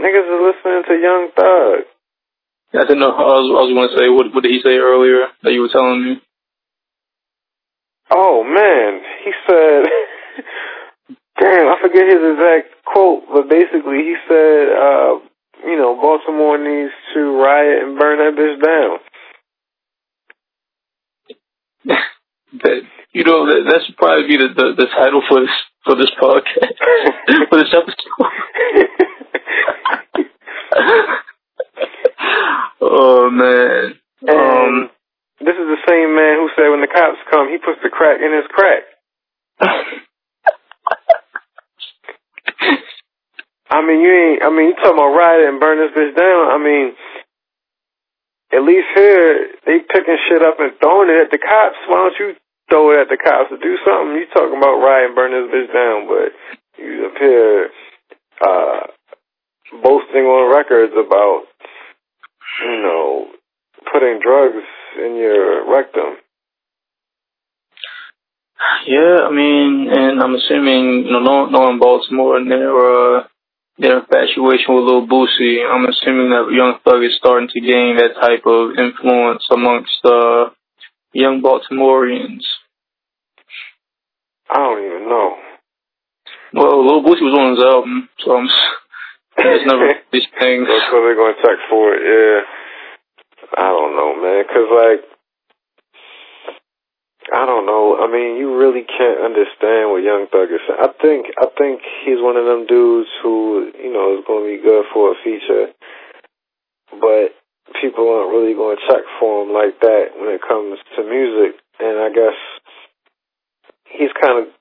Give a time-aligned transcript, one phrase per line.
[0.00, 1.84] Niggas is listening to Young Thug.
[2.72, 3.12] Yeah, I didn't know.
[3.12, 5.60] I was, I was going to say, what, what did he say earlier that you
[5.60, 6.22] were telling me?
[8.10, 9.86] Oh man, he said,
[11.40, 15.22] damn, I forget his exact quote, but basically he said, uh,
[15.62, 18.98] you know, Baltimore needs to riot and burn that bitch down.
[22.64, 22.82] that
[23.12, 25.54] you know that that should probably be the the, the title for this
[25.84, 26.76] for this podcast
[27.48, 28.00] for this episode.
[32.80, 33.94] Oh man.
[34.22, 34.90] And um,
[35.40, 38.20] this is the same man who said when the cops come, he puts the crack
[38.20, 38.84] in his crack.
[43.70, 44.42] I mean, you ain't.
[44.42, 46.50] I mean, you talking about riot and burn this bitch down.
[46.50, 46.92] I mean,
[48.52, 51.78] at least here they picking shit up and throwing it at the cops.
[51.86, 52.34] Why don't you
[52.68, 54.18] throw it at the cops to do something?
[54.18, 56.34] You talking about riot and burn this bitch down, but
[56.82, 57.70] you up here
[58.42, 58.80] uh,
[59.70, 61.44] boasting on records about
[62.64, 63.26] you know
[63.92, 64.64] putting drugs
[64.98, 66.18] in your rectum.
[68.86, 73.24] Yeah, I mean, and I'm assuming, you know, knowing Baltimore and their uh,
[73.78, 78.20] their infatuation with Lil Boosie, I'm assuming that Young Thug is starting to gain that
[78.20, 80.50] type of influence amongst uh,
[81.12, 82.44] young Baltimoreans.
[84.50, 85.36] I don't even know.
[86.52, 88.48] Well, Lil Boosie was on his album, so I'm.
[89.40, 90.68] It's never these things.
[90.68, 92.02] So they're going to check for it.
[92.04, 92.44] Yeah.
[93.56, 94.44] I don't know, man.
[94.46, 95.02] Cause like,
[97.32, 97.98] I don't know.
[97.98, 100.80] I mean, you really can't understand what Young Thug is saying.
[100.82, 104.50] I think, I think he's one of them dudes who, you know, is going to
[104.50, 105.70] be good for a feature,
[106.90, 107.34] but
[107.80, 111.60] people aren't really going to check for him like that when it comes to music.
[111.78, 112.38] And I guess
[113.86, 114.52] he's kind of,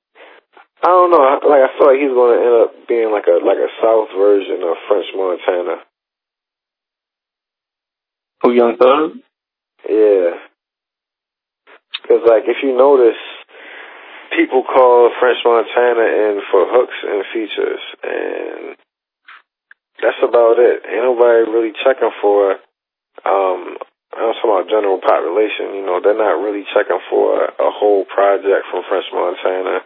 [0.83, 1.21] I don't know.
[1.47, 4.09] Like I feel like he's going to end up being like a like a South
[4.15, 5.83] version of French Montana.
[8.43, 9.19] Who Young Thug?
[9.87, 10.39] Yeah.
[12.01, 13.19] Because, like, if you notice,
[14.35, 18.75] people call French Montana in for hooks and features, and
[20.01, 20.81] that's about it.
[20.89, 22.57] Ain't nobody really checking for,
[23.29, 23.77] um,
[24.15, 28.05] I'm talking about general population, you know, they're not really checking for a, a whole
[28.05, 29.85] project from French Montana.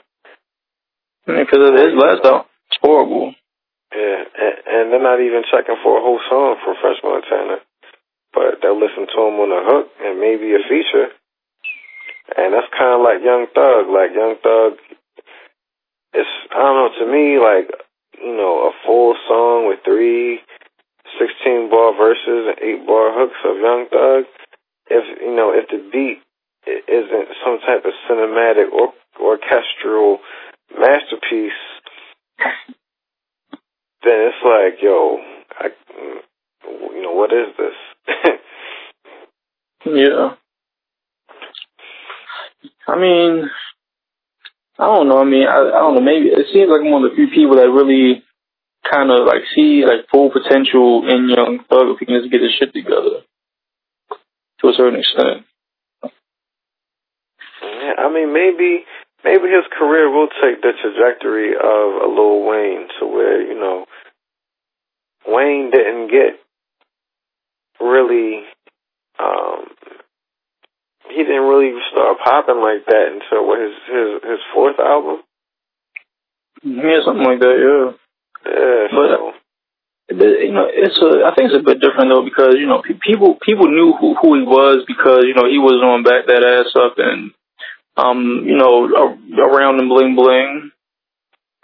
[1.25, 3.33] Because yeah, his last it's horrible.
[3.95, 7.61] Yeah, and, and they're not even checking for a whole song from French Montana
[8.33, 11.13] but they'll listen to him on a hook and maybe a feature.
[12.35, 13.85] And that's kind of like Young Thug.
[13.93, 14.81] Like Young Thug,
[16.17, 16.91] it's I don't know.
[16.97, 17.69] To me, like
[18.17, 20.41] you know, a full song with three
[21.19, 24.25] 16 bar verses and eight bar hooks of Young Thug.
[24.89, 26.25] If you know, if the beat
[26.65, 30.19] isn't some type of cinematic or orchestral
[30.79, 31.51] masterpiece,
[34.03, 35.17] then it's like, yo,
[35.59, 35.69] I,
[36.93, 38.39] you know, what is this?
[39.85, 40.35] yeah.
[42.87, 43.49] I mean,
[44.77, 45.19] I don't know.
[45.19, 46.01] I mean, I, I don't know.
[46.01, 48.23] Maybe it seems like I'm one of the few people that really
[48.89, 52.41] kind of like see like full potential in Young Thug if he can just get
[52.41, 53.23] his shit together
[54.59, 55.45] to a certain extent.
[57.61, 58.83] Yeah, I mean, maybe
[59.23, 63.85] maybe his career will take the trajectory of a Lil Wayne to where you know
[65.27, 66.39] Wayne didn't get
[67.79, 68.43] really
[69.19, 69.65] um
[71.09, 75.21] he didn't really start popping like that until what his his his fourth album.
[76.63, 77.57] Yeah, something like that.
[77.59, 77.85] Yeah.
[78.47, 78.87] Yeah.
[78.91, 79.33] But so.
[80.15, 81.27] you know, it's a.
[81.27, 84.35] I think it's a bit different though because you know people people knew who who
[84.39, 87.31] he was because you know he was on back that ass up and
[87.97, 88.85] um you know
[89.37, 90.71] around the bling bling.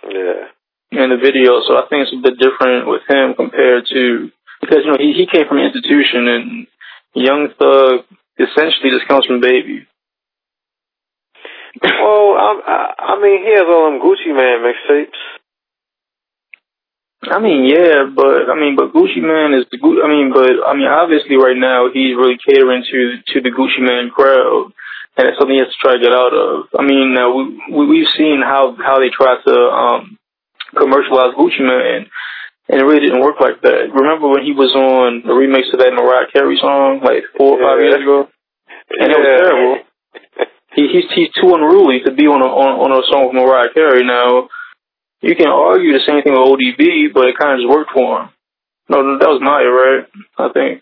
[0.04, 0.48] Yeah.
[0.92, 4.32] In the video, so I think it's a bit different with him compared to
[4.62, 6.68] because you know he he came from an institution and
[7.14, 8.06] Young Thug
[8.40, 9.86] essentially just comes from Baby.
[11.82, 15.22] well, I, I mean, he has all them Gucci Mane mixtapes.
[17.30, 20.74] I mean, yeah, but I mean, but Gucci Mane is the I mean, but I
[20.74, 23.00] mean, obviously, right now he's really catering to
[23.34, 24.72] to the Gucci Mane crowd,
[25.19, 26.71] and it's something he has to try to get out of.
[26.80, 27.44] I mean, uh, we,
[27.75, 30.18] we we've seen how how they try to um
[30.71, 32.07] commercialize Gucci Mane,
[32.71, 33.92] and it really didn't work like that.
[33.92, 37.62] Remember when he was on the remix of that Mariah Carey song like four or
[37.62, 38.31] five years ago,
[38.95, 39.12] and yeah.
[39.12, 39.75] it was terrible.
[40.71, 43.75] he, he's he's too unruly to be on a on, on a song with Mariah
[43.75, 44.07] Carey.
[44.07, 44.48] Now,
[45.19, 48.24] you can argue the same thing with ODB, but it kind of just worked for
[48.24, 48.30] him.
[48.88, 50.07] No, that was Naya, right?
[50.39, 50.81] I think.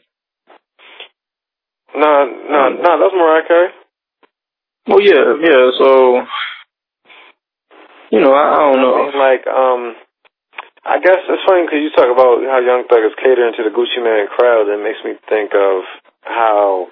[1.97, 2.05] No,
[2.53, 3.73] no, no, that was Mariah Carey.
[4.87, 5.63] Well, yeah, yeah.
[5.75, 6.23] So,
[8.09, 8.95] you know, I, I don't know.
[8.95, 9.81] I mean, like, um,
[10.87, 13.75] I guess it's funny because you talk about how Young Thug is catering to the
[13.75, 14.71] Gucci Mane crowd.
[14.71, 15.83] It makes me think of
[16.23, 16.87] how,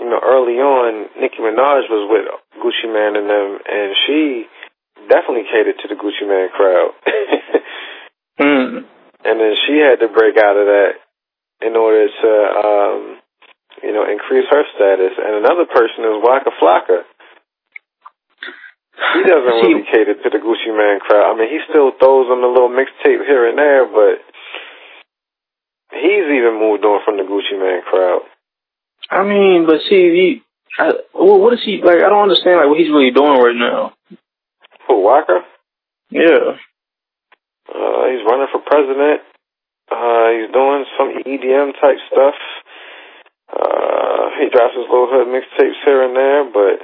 [0.00, 2.24] you know, early on, Nicki Minaj was with
[2.56, 4.48] Gucci Mane and them, and she
[5.12, 6.96] definitely catered to the Gucci Mane crowd.
[8.40, 8.88] mm.
[9.28, 10.92] And then she had to break out of that
[11.60, 13.11] in order to, um,
[13.82, 15.18] you know, increase her status.
[15.18, 17.02] And another person is Waka Flocka.
[19.14, 21.34] He doesn't really cater to the Gucci Mane crowd.
[21.34, 24.22] I mean, he still throws on a little mixtape here and there, but
[25.90, 28.22] he's even moved on from the Gucci Mane crowd.
[29.10, 30.42] I mean, but see, he,
[30.78, 31.98] I, what is he like?
[31.98, 33.92] I don't understand like what he's really doing right now.
[34.88, 35.40] Who Waka?
[36.10, 36.56] Yeah.
[37.68, 39.20] Uh, he's running for president.
[39.90, 42.34] Uh, he's doing some EDM type stuff.
[43.52, 46.80] Uh, he drops his little hood mixtapes here and there, but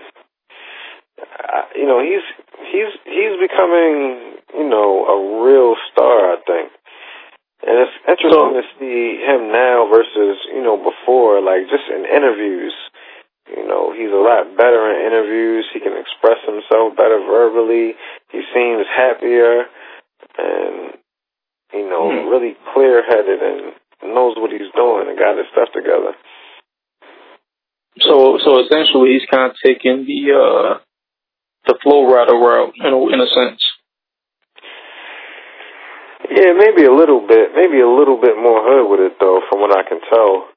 [1.18, 2.24] uh, you know, he's
[2.70, 6.72] he's he's becoming, you know, a real star, I think.
[7.58, 12.74] And it's interesting to see him now versus, you know, before, like just in interviews.
[13.50, 15.66] You know, he's a lot better in interviews.
[15.72, 17.96] He can express himself better verbally.
[18.30, 19.66] He seems happier
[20.36, 20.94] and,
[21.72, 22.28] you know, hmm.
[22.28, 26.14] really clear headed and knows what he's doing and got his stuff together.
[28.00, 30.78] So, so essentially, he's kind of taking the uh,
[31.66, 33.62] the Flo Rida route in a, in a sense.
[36.30, 39.60] Yeah, maybe a little bit, maybe a little bit more hood with it though, from
[39.60, 40.48] what I can tell.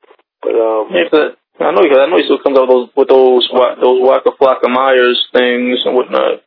[0.41, 3.47] But um, yeah, I know, I know he still comes out with those with those
[3.79, 6.43] those Waka Flocka Myers things and whatnot.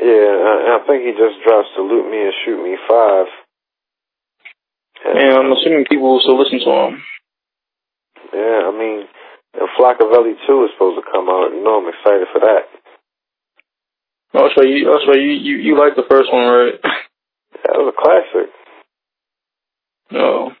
[0.00, 3.26] Yeah, I, I think he just dropped "Salute Me and Shoot Me Five.
[5.04, 7.02] And, yeah, I'm assuming people will still listen to him.
[8.32, 9.06] Yeah, I mean,
[9.58, 11.52] and Flockaveli 2 is supposed to come out.
[11.52, 12.68] You know, I'm excited for that.
[14.34, 16.74] Oh, so you, oh, so you, you, you like the first one, right?
[17.64, 18.52] That was a classic.
[20.12, 20.52] No.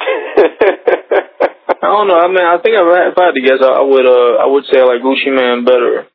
[1.82, 2.18] I don't know.
[2.18, 4.80] I mean, I think if I had to guess, I would, uh, I would say
[4.80, 6.08] I like Gucci Mane better.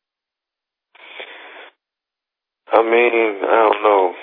[2.74, 4.14] I mean, I don't know.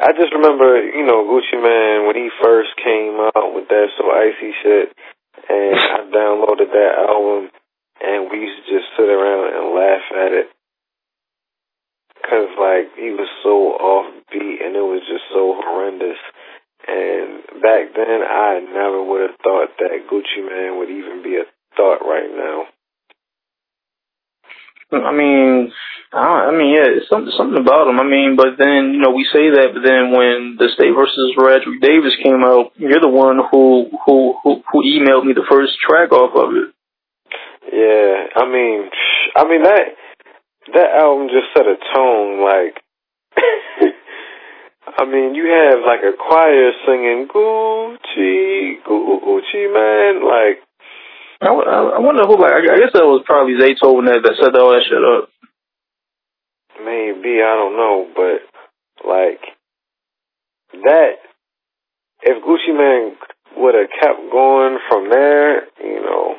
[0.00, 4.08] I just remember, you know, Gucci Mane when he first came out with that so
[4.10, 4.96] icy shit,
[5.48, 7.50] and I downloaded that album,
[8.00, 10.48] and we used to just sit around and laugh at it.
[12.22, 16.20] Cause like he was so offbeat and it was just so horrendous.
[16.86, 21.46] And back then, I never would have thought that Gucci Mane would even be a
[21.76, 22.66] thought right now.
[24.92, 25.72] I mean,
[26.12, 27.98] I, I mean, yeah, it's something something about him.
[27.98, 31.32] I mean, but then you know we say that, but then when the State versus
[31.40, 35.72] Radric Davis came out, you're the one who who who, who emailed me the first
[35.80, 36.68] track off of it.
[37.72, 38.90] Yeah, I mean,
[39.34, 39.96] I mean that
[40.74, 42.44] that album just set a tone.
[42.44, 42.76] Like,
[44.98, 50.20] I mean, you have like a choir singing Gucci, Gucci Mane.
[50.22, 50.60] Like,
[51.42, 52.38] I, I wonder who.
[52.38, 55.28] Like, I guess that was probably Zaytoven that that set all that shit up.
[56.78, 58.38] Maybe I don't know, but
[59.06, 59.42] like
[60.86, 61.18] that.
[62.22, 63.18] If Gucci Mane
[63.58, 66.38] would have kept going from there, you know,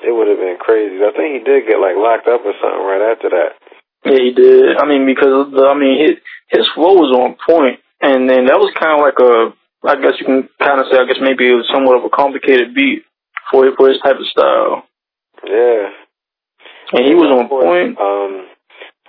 [0.00, 0.96] it would have been crazy.
[1.04, 3.60] I think he did get like locked up or something right after that.
[4.08, 4.80] Yeah, he did.
[4.80, 6.16] I mean, because the, I mean, his
[6.48, 9.52] his flow was on point, and then that was kind of like a,
[9.84, 12.16] I guess you can kind of say, I guess maybe it was somewhat of a
[12.16, 13.04] complicated beat
[13.50, 14.84] for for his type of style.
[15.46, 15.90] Yeah.
[16.92, 17.98] And he was on point.
[17.98, 18.50] Um,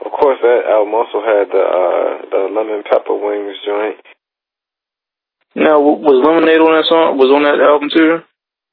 [0.05, 3.97] of course, that album also had the uh, the lemon pepper wings joint.
[5.55, 7.19] Now, was Lemonade on that song?
[7.19, 8.23] Was on that album too?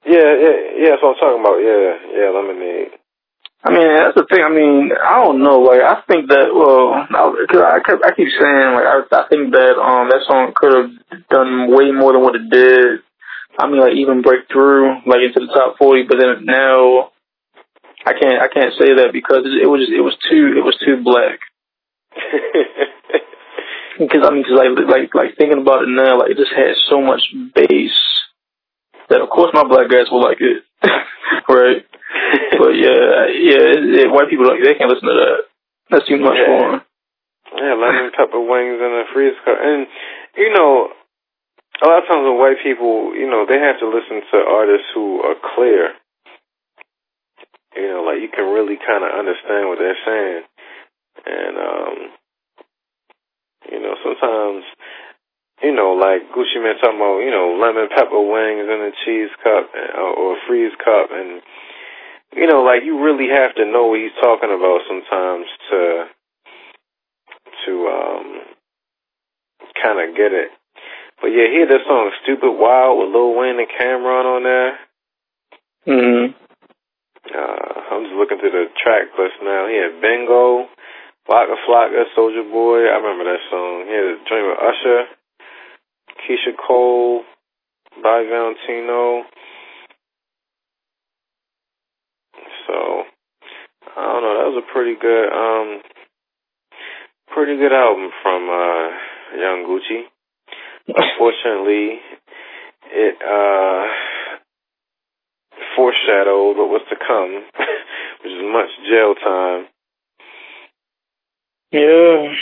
[0.07, 0.91] Yeah, yeah, yeah.
[0.95, 1.59] That's what I'm talking about.
[1.59, 2.95] Yeah, yeah, lemonade.
[3.67, 4.47] I mean, that's the thing.
[4.47, 5.59] I mean, I don't know.
[5.59, 6.95] Like, I think that well,
[7.43, 10.71] because I kept, I keep saying like I, I think that um that song could
[10.71, 10.91] have
[11.27, 13.03] done way more than what it did.
[13.59, 16.05] I mean, like even break through like into the top forty.
[16.09, 17.11] But then now,
[18.07, 20.65] I can't I can't say that because it, it was just, it was too it
[20.65, 21.41] was too black.
[23.99, 26.79] Because I mean, cause like like like thinking about it now, like it just had
[26.87, 27.99] so much bass
[29.11, 30.63] that of course my black guys will like it,
[31.51, 31.83] right?
[32.63, 35.39] but yeah, yeah, it, it, white people like they can't listen to that.
[35.91, 36.47] That's too much yeah.
[36.47, 36.81] for them.
[37.59, 39.91] Yeah, lemon pepper wings and a freeze cut, and
[40.37, 40.95] you know,
[41.83, 44.89] a lot of times with white people, you know, they have to listen to artists
[44.95, 45.95] who are clear.
[47.77, 50.43] You know, like you can really kind of understand what they're saying,
[51.27, 51.97] and um,
[53.71, 54.65] you know, sometimes
[55.63, 59.31] you know, like Gucci Mane talking about, you know, lemon pepper wings in a cheese
[59.43, 61.43] cup or, or a freeze cup, and
[62.35, 66.05] you know, like you really have to know what he's talking about sometimes to
[67.67, 68.41] to um
[69.83, 70.51] kind of get it.
[71.21, 74.79] But yeah, hear that song "Stupid Wild" with Lil Wayne and Cam'ron on there.
[75.87, 76.35] Mhm.
[77.35, 79.67] Uh, I'm just looking through the track list now.
[79.67, 80.69] He had Bingo,
[81.29, 82.87] Waka Flocka, Soulja Boy.
[82.89, 83.87] I remember that song.
[83.87, 85.09] He had a joint with Usher,
[86.25, 87.25] Keyshia Cole,
[88.03, 89.27] Bobby Valentino.
[92.67, 93.05] So
[93.97, 94.37] I don't know.
[94.39, 95.83] That was a pretty good, um,
[97.35, 98.89] pretty good album from uh,
[99.37, 100.07] Young Gucci.
[100.89, 102.01] Unfortunately,
[102.91, 103.87] it uh,
[105.77, 107.45] foreshadowed what was to come,
[108.25, 109.67] which is much jail time.
[111.73, 112.33] Yeah.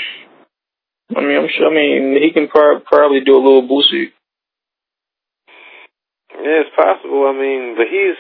[1.16, 1.66] I mean, I'm sure.
[1.70, 4.12] I mean, he can pro- probably do a little Boosie.
[6.34, 7.26] Yeah, it's possible.
[7.26, 8.18] I mean, but he's,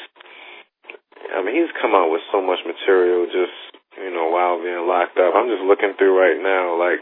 [1.30, 3.54] I mean, he's come out with so much material just,
[3.98, 5.34] you know, while being locked up.
[5.34, 7.00] I'm just looking through right now, like,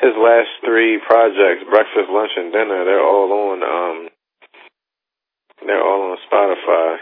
[0.00, 4.08] his last three projects, breakfast, lunch, and dinner, they're all on, um,
[5.66, 6.96] they're all on Spotify.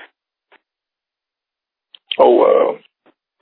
[2.18, 2.76] Oh wow.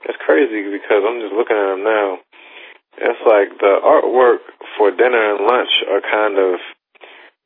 [0.05, 2.17] that's crazy because I'm just looking at them now.
[2.97, 6.59] It's like the artwork for dinner and lunch are kind of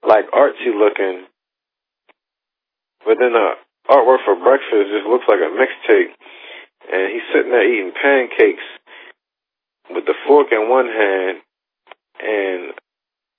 [0.08, 1.26] like artsy looking,
[3.06, 3.50] but then the
[3.90, 6.14] artwork for breakfast just looks like a mixtape.
[6.86, 8.66] And he's sitting there eating pancakes
[9.90, 11.42] with the fork in one hand
[12.20, 12.74] and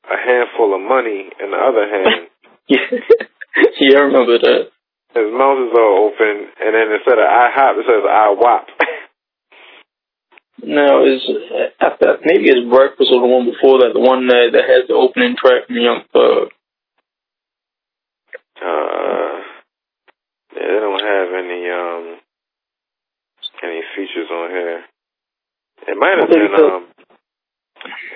[0.07, 2.29] a handful of money in the other hand.
[2.69, 2.79] yeah,
[3.81, 4.71] yeah, I remember that.
[5.15, 8.67] His mouth is all open, and then instead of IHOP, it says I wop.
[10.63, 11.25] no, is
[11.81, 14.95] after maybe it's breakfast or the one before that, the one that that has the
[14.95, 16.53] opening track from Young Thug.
[18.61, 19.41] Uh,
[20.53, 22.21] yeah, they don't have any um
[23.63, 24.85] any features on here.
[25.89, 26.89] It might have been um,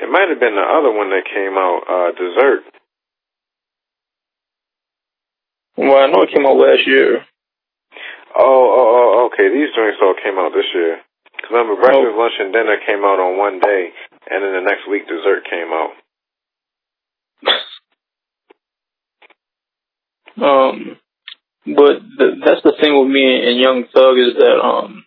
[0.03, 2.63] it might have been the other one that came out, uh, Dessert.
[5.77, 7.25] Well, I know it came out last year.
[8.37, 9.49] Oh, oh, oh, okay.
[9.49, 11.01] These drinks all came out this year.
[11.41, 12.19] Cause remember, breakfast, oh.
[12.19, 13.91] lunch, and dinner came out on one day,
[14.31, 15.93] and then the next week, dessert came out.
[20.45, 20.97] um,
[21.67, 25.05] but the, that's the thing with me and Young Thug is that um,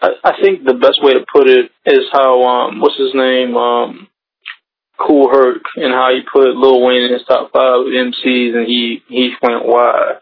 [0.00, 3.56] I, I think the best way to put it is how um, what's his name
[3.56, 4.08] um,
[4.98, 9.02] Kool Herc and how he put Lil Wayne in his top five MCs and he
[9.08, 10.20] he went wide.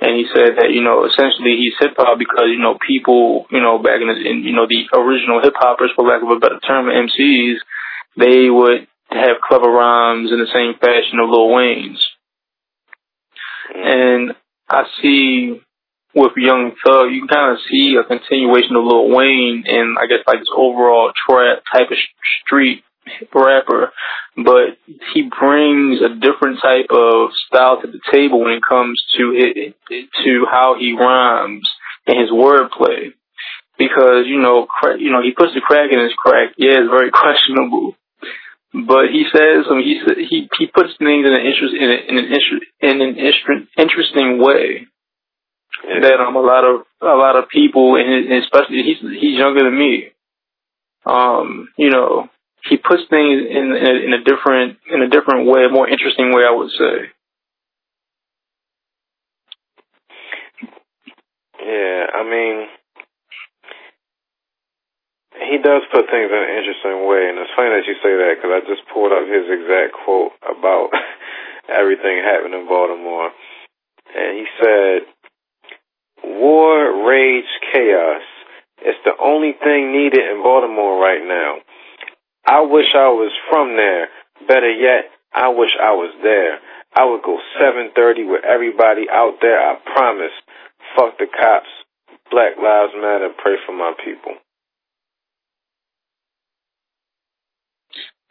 [0.00, 3.60] And he said that, you know, essentially he's hip hop because, you know, people, you
[3.60, 6.38] know, back in the, in, you know, the original hip hoppers, for lack of a
[6.38, 7.58] better term, MCs,
[8.16, 12.06] they would have clever rhymes in the same fashion of Lil Wayne's.
[13.74, 14.34] And
[14.70, 15.60] I see
[16.18, 20.06] with Young Thug, you can kind of see a continuation of Lil Wayne and I
[20.06, 21.98] guess like this overall trap type of
[22.44, 22.82] street
[23.34, 23.92] rapper,
[24.36, 24.78] but
[25.14, 29.74] he brings a different type of style to the table when it comes to it,
[29.88, 31.68] to how he rhymes
[32.06, 33.12] and his wordplay.
[33.78, 36.50] Because you know, crack, you know, he puts the crack in his crack.
[36.58, 37.94] Yeah, it's very questionable,
[38.74, 41.98] but he says I mean, he he he puts things in an interest in, a,
[42.10, 44.88] in an interest in an interest, interesting way.
[45.86, 46.00] Yeah.
[46.00, 49.78] That um a lot of a lot of people and especially he's he's younger than
[49.78, 50.08] me.
[51.06, 52.28] Um, you know,
[52.68, 55.88] he puts things in, in a, in a different in a different way, a more
[55.88, 56.96] interesting way, I would say.
[61.64, 62.66] Yeah, I mean,
[65.48, 68.36] he does put things in an interesting way, and it's funny that you say that
[68.36, 70.90] because I just pulled up his exact quote about
[71.68, 73.30] everything happening in Baltimore,
[74.16, 74.98] and he said,
[76.24, 78.22] "War, rage, chaos.
[78.80, 81.58] It's the only thing needed in Baltimore right now."
[82.46, 84.08] I wish I was from there.
[84.46, 86.60] Better yet, I wish I was there.
[86.96, 89.60] I would go 7:30 with everybody out there.
[89.60, 90.32] I promise.
[90.96, 91.68] Fuck the cops.
[92.30, 93.30] Black Lives Matter.
[93.36, 94.34] Pray for my people.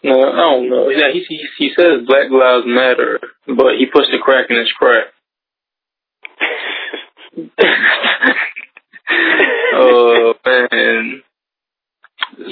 [0.04, 0.90] No, I don't know.
[0.90, 4.72] Yeah, he, he he says Black Lives Matter, but he puts the crack in his
[4.78, 5.08] crack.
[9.74, 11.24] oh man.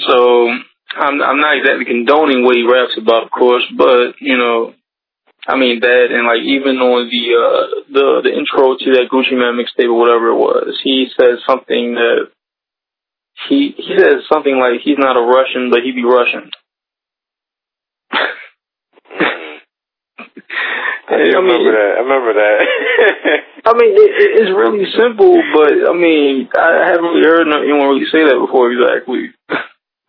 [0.08, 0.50] So
[0.96, 4.74] I'm I'm not exactly condoning what he raps about, of course, but you know,
[5.48, 9.34] I mean that, and like even on the uh the the intro to that Gucci
[9.34, 12.30] Mane mixtape or whatever it was, he says something that
[13.50, 16.50] he he says something like he's not a Russian, but he be Russian.
[21.16, 21.92] I, I mean, remember that.
[21.96, 22.58] I remember that.
[23.70, 24.12] I mean, it,
[24.44, 28.72] it's really simple, but I mean, I haven't really heard anyone really say that before.
[28.76, 29.32] Exactly.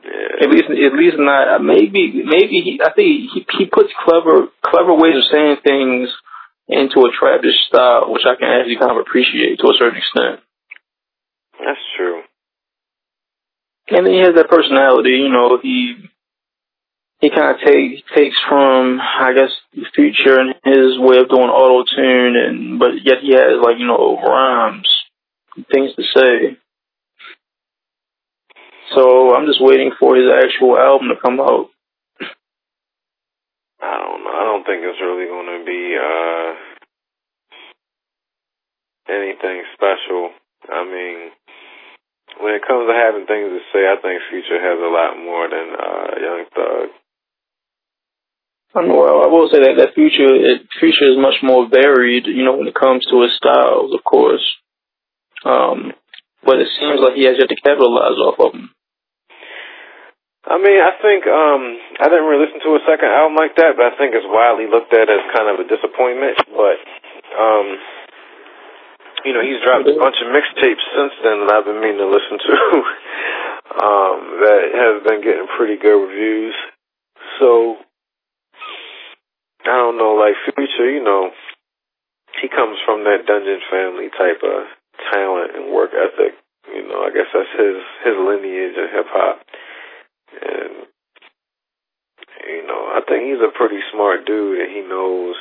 [0.05, 1.63] Yeah, At least, at least not.
[1.63, 2.81] Maybe, maybe he.
[2.83, 6.11] I think he he puts clever, clever ways of saying things
[6.69, 10.43] into a trapish style, which I can actually kind of appreciate to a certain extent.
[11.59, 12.23] That's true.
[13.89, 15.23] And then he has that personality.
[15.23, 16.11] You know, he
[17.21, 19.51] he kind of take, takes from, I guess,
[19.95, 23.87] future and his way of doing auto tune, and but yet he has like you
[23.87, 24.89] know rhymes,
[25.73, 26.59] things to say.
[28.95, 31.71] So I'm just waiting for his actual album to come out.
[33.81, 34.31] I don't know.
[34.31, 36.49] I don't think it's really going to be uh
[39.09, 40.31] anything special.
[40.69, 41.31] I mean,
[42.41, 45.49] when it comes to having things to say, I think Future has a lot more
[45.49, 47.06] than uh Young Thug.
[48.77, 49.25] I know.
[49.25, 52.29] I will say that that Future, it, Future is much more varied.
[52.29, 54.45] You know, when it comes to his styles, of course.
[55.45, 55.97] Um,
[56.45, 58.71] but it seems like he has yet to capitalize off of them.
[60.47, 61.63] I mean, I think um
[61.99, 64.71] I didn't really listen to a second album like that, but I think it's widely
[64.71, 66.39] looked at as kind of a disappointment.
[66.55, 66.79] But
[67.35, 67.67] um
[69.27, 72.07] you know, he's dropped a bunch of mixtapes since then that I've been meaning to
[72.07, 72.53] listen to.
[73.83, 76.55] um, that has been getting pretty good reviews.
[77.43, 77.83] So
[79.67, 81.31] I don't know, like Future, you know,
[82.41, 84.71] he comes from that Dungeon family type of
[85.13, 86.39] talent and work ethic.
[86.73, 89.39] You know, I guess that's his his lineage in hip hop.
[90.43, 90.75] And
[92.47, 95.37] you know, I think he's a pretty smart dude and he knows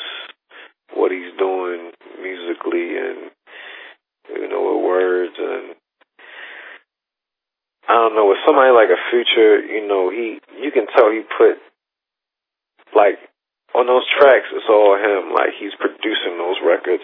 [0.94, 1.92] what he's doing
[2.22, 3.32] musically and
[4.30, 5.76] you know, with words and
[7.88, 11.22] I don't know, with somebody like a future, you know, he you can tell he
[11.22, 11.58] put
[12.96, 13.18] like
[13.76, 17.04] on those tracks it's all him, like he's producing those records.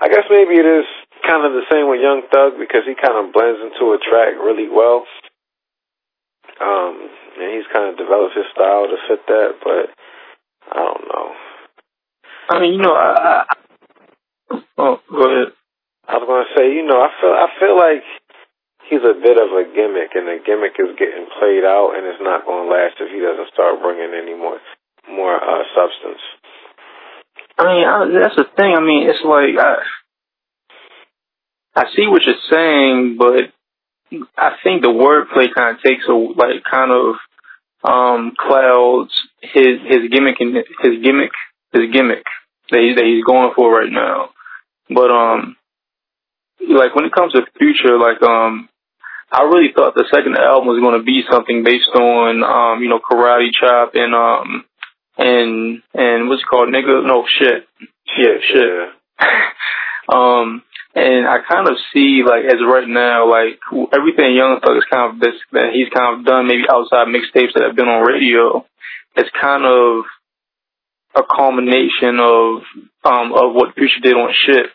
[0.00, 0.84] I guess maybe it is
[1.24, 4.36] kind of the same with Young Thug because he kind of blends into a track
[4.36, 5.08] really well.
[6.60, 7.08] Um,
[7.40, 9.88] and he's kind of developed his style to fit that, but
[10.68, 11.28] I don't know.
[12.50, 15.52] I mean, you know, I, I oh, go ahead.
[16.06, 18.04] I was gonna say, you know, I feel I feel like
[18.90, 22.20] he's a bit of a gimmick, and the gimmick is getting played out, and it's
[22.20, 24.60] not going to last if he doesn't start bringing any more
[25.08, 26.22] more uh, substance.
[27.58, 28.74] I mean, I, that's the thing.
[28.76, 29.82] I mean, it's like I
[31.74, 33.52] I see what you're saying, but
[34.36, 37.16] I think the wordplay kind of takes a like kind of
[37.84, 41.32] um clouds his his gimmick and his gimmick
[41.72, 42.24] his gimmick
[42.70, 44.30] that, he, that he's going for right now.
[44.88, 45.56] But um,
[46.60, 48.68] like when it comes to future, like um,
[49.30, 52.88] I really thought the second album was going to be something based on um, you
[52.88, 54.64] know, karate chop and um,
[55.18, 57.06] and and what's it called, nigga?
[57.06, 57.66] No shit,
[58.16, 58.88] yeah, shit.
[60.12, 60.62] um,
[60.94, 63.60] and I kind of see like as right now, like
[63.92, 67.54] everything Young Thug is kind of this that he's kind of done maybe outside mixtapes
[67.54, 68.66] that have been on radio.
[69.16, 70.04] It's kind of
[71.14, 72.62] a culmination of
[73.04, 74.66] um of what Future did on shit.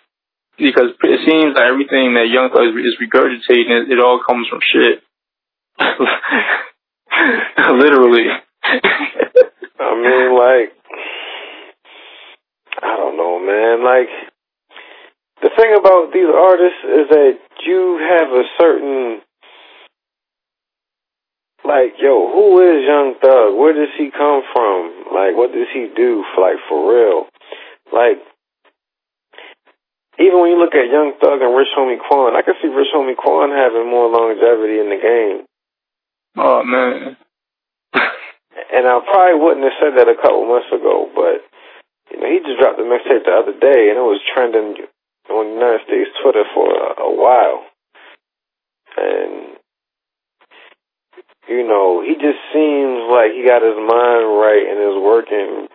[0.58, 4.60] Because it seems like everything that Young Thug is regurgitating, it, it all comes from
[4.66, 5.04] shit.
[7.78, 8.26] Literally.
[9.80, 10.74] I mean, like,
[12.82, 13.84] I don't know, man.
[13.86, 14.10] Like,
[15.42, 19.22] the thing about these artists is that you have a certain
[21.68, 23.60] like, yo, who is Young Thug?
[23.60, 25.12] Where does he come from?
[25.12, 26.24] Like, what does he do?
[26.32, 27.28] For, like, for real?
[27.92, 28.24] Like,
[30.18, 32.96] even when you look at Young Thug and Rich Homie Quan, I can see Rich
[32.96, 35.46] Homie Quan having more longevity in the game.
[36.38, 37.18] Oh man.
[38.74, 41.44] And I probably wouldn't have said that a couple months ago, but
[42.12, 44.88] you know, he just dropped the mixtape the other day, and it was trending
[45.30, 47.68] on United States Twitter for a, a while.
[48.98, 49.60] And,
[51.48, 55.68] you know, he just seems like he got his mind right and is working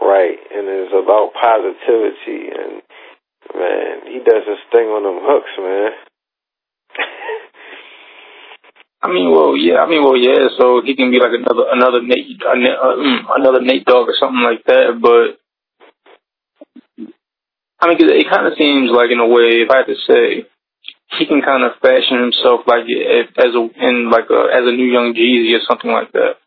[0.00, 2.50] right and is about positivity.
[2.54, 2.82] And,
[3.54, 5.92] man, he does his thing on them hooks, man.
[9.02, 9.82] I mean, well, yeah.
[9.82, 10.46] I mean, well, yeah.
[10.58, 12.54] So he can be like another another Nate, uh,
[13.34, 14.94] another Nate Dogg or something like that.
[15.02, 15.42] But
[17.80, 19.98] I mean, cause it kind of seems like, in a way, if I had to
[20.06, 20.46] say,
[21.18, 24.86] he can kind of fashion himself like as a in like a as a new
[24.86, 26.38] young Jeezy or something like that.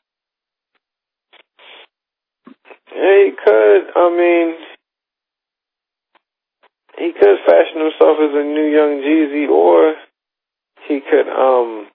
[2.95, 3.83] Yeah, he could.
[3.99, 4.55] I mean,
[6.97, 9.95] he could fashion himself as a new young Jeezy, or
[10.87, 11.27] he could.
[11.27, 11.87] um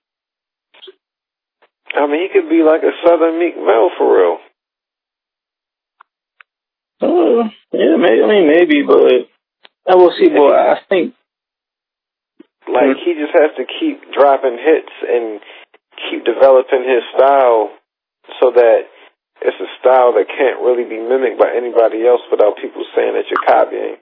[1.94, 4.38] I mean, he could be like a Southern Meek Mill for real.
[7.02, 8.22] Uh, yeah, maybe.
[8.22, 9.26] I mean, maybe, but
[9.90, 10.28] I will see.
[10.30, 11.14] Well, I think
[12.68, 15.40] like he just has to keep dropping hits and
[16.10, 17.70] keep developing his style
[18.38, 18.86] so that
[19.42, 23.26] it's a style that can't really be mimicked by anybody else without people saying that
[23.32, 23.96] you're copying.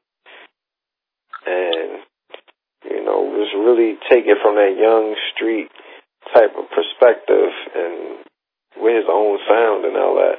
[1.47, 2.03] And,
[2.91, 5.71] you know, just really take it from that young street
[6.35, 8.25] type of perspective and
[8.77, 10.39] with his own sound and all that.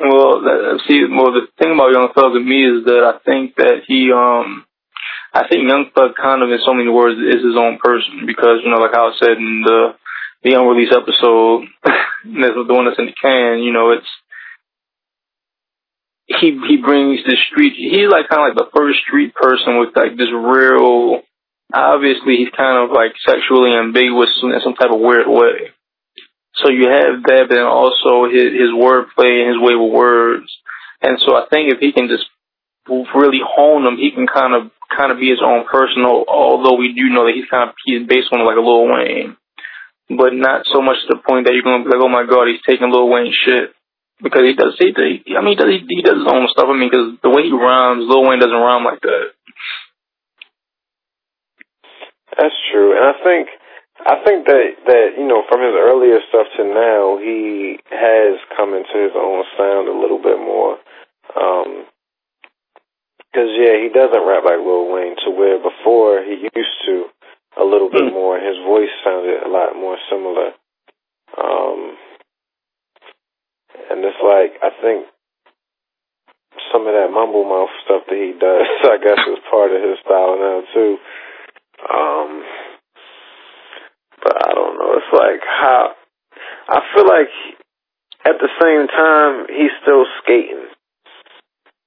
[0.00, 0.42] Well,
[0.88, 4.10] see, well, the thing about Young Thug to me is that I think that he,
[4.10, 4.66] um,
[5.32, 8.58] I think Young Thug kind of, in so many words, is his own person because,
[8.64, 9.94] you know, like I said in the
[10.42, 14.10] the unreleased episode, that's one that's in the can, you know, it's
[16.26, 17.74] he he brings the street.
[17.76, 21.20] He's like kind of like the first street person with like this real.
[21.74, 25.74] Obviously, he's kind of like sexually ambiguous in some type of weird way.
[26.62, 30.46] So you have that, but then also his, his wordplay and his way with words.
[31.02, 32.30] And so I think if he can just
[32.86, 36.06] really hone them, he can kind of kind of be his own person.
[36.06, 39.36] Although we do know that he's kind of he's based on like a Lil Wayne,
[40.14, 42.46] but not so much to the point that you're gonna be like, oh my god,
[42.46, 43.74] he's taking Lil Wayne shit
[44.22, 44.78] because he does.
[44.78, 44.94] He,
[45.34, 45.70] I mean, he does.
[45.74, 46.70] He, does his own stuff.
[46.70, 49.34] I mean, because the way he rhymes, Lil Wayne doesn't rhyme like that.
[52.38, 53.48] That's true, and I think
[54.02, 58.74] I think that that you know from his earlier stuff to now, he has come
[58.74, 60.78] into his own sound a little bit more.
[61.34, 61.86] Um,
[63.34, 67.10] Cause yeah, he doesn't rap like Lil Wayne to where before he used to
[67.58, 68.14] a little bit hmm.
[68.14, 68.38] more.
[68.38, 70.54] His voice sounded a lot more similar.
[71.34, 71.98] Um,
[73.90, 75.10] and it's like I think
[76.70, 79.98] some of that mumble mouth stuff that he does, I guess, is part of his
[80.06, 81.02] style now too.
[81.84, 82.42] Um,
[84.22, 84.96] but I don't know.
[84.96, 85.94] It's like how
[86.68, 87.28] I feel like
[88.24, 90.64] at the same time he's still skating.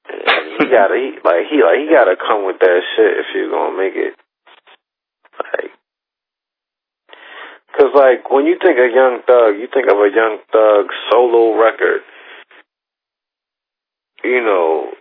[0.07, 3.49] And he gotta he like he like he gotta come with that shit if you're
[3.49, 4.13] gonna make it.
[5.37, 5.71] Like,
[7.77, 11.59] cause like when you think of Young Thug, you think of a Young Thug solo
[11.59, 12.01] record.
[14.23, 14.91] You know,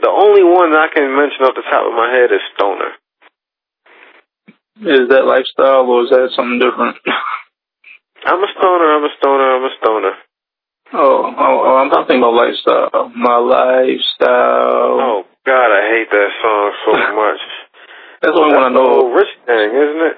[0.00, 2.99] the only one I can mention off the top of my head is Stoner.
[4.80, 6.96] Is that lifestyle or is that something different?
[8.24, 10.14] I'm a stoner, I'm a stoner, I'm a stoner.
[10.92, 13.12] Oh, oh, oh I'm not thinking about lifestyle.
[13.14, 14.96] My lifestyle.
[14.98, 16.90] Oh God, I hate that song so
[17.20, 17.42] much.
[18.20, 19.12] That's the only one I know.
[19.12, 20.16] Rich thing, isn't it?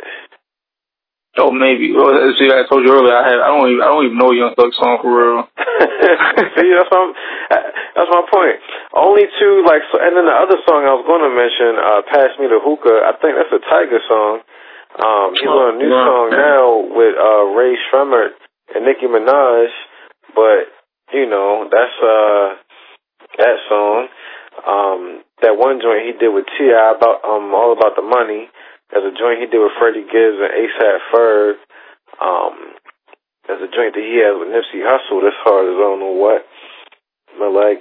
[1.38, 1.96] Oh, maybe.
[1.96, 3.16] Well, see, I told you earlier.
[3.16, 3.40] I have.
[3.40, 3.81] I don't even.
[3.81, 5.48] I don't even know Young Thug song for real.
[6.61, 7.03] see, that's my.
[7.96, 8.61] That's my point.
[8.92, 12.01] Only two like, so, and then the other song I was going to mention, uh,
[12.05, 14.44] "Pass Me the Hookah." I think that's a Tyga song.
[14.93, 18.37] Um, he's on a new song now with uh, Rae Sremmurd
[18.77, 19.73] and Nicki Minaj,
[20.37, 20.69] but
[21.17, 22.61] you know that's uh
[23.41, 24.09] that song.
[24.69, 26.93] Um, that one joint he did with T.I.
[26.93, 28.53] about um all about the money.
[28.93, 31.57] There's a joint he did with Freddie Gibbs and ASAP Ferg.
[32.21, 32.77] Um,
[33.49, 36.21] there's a joint that he has with Nipsey Hussle that's hard as I don't know
[36.21, 36.45] what.
[37.41, 37.81] But like,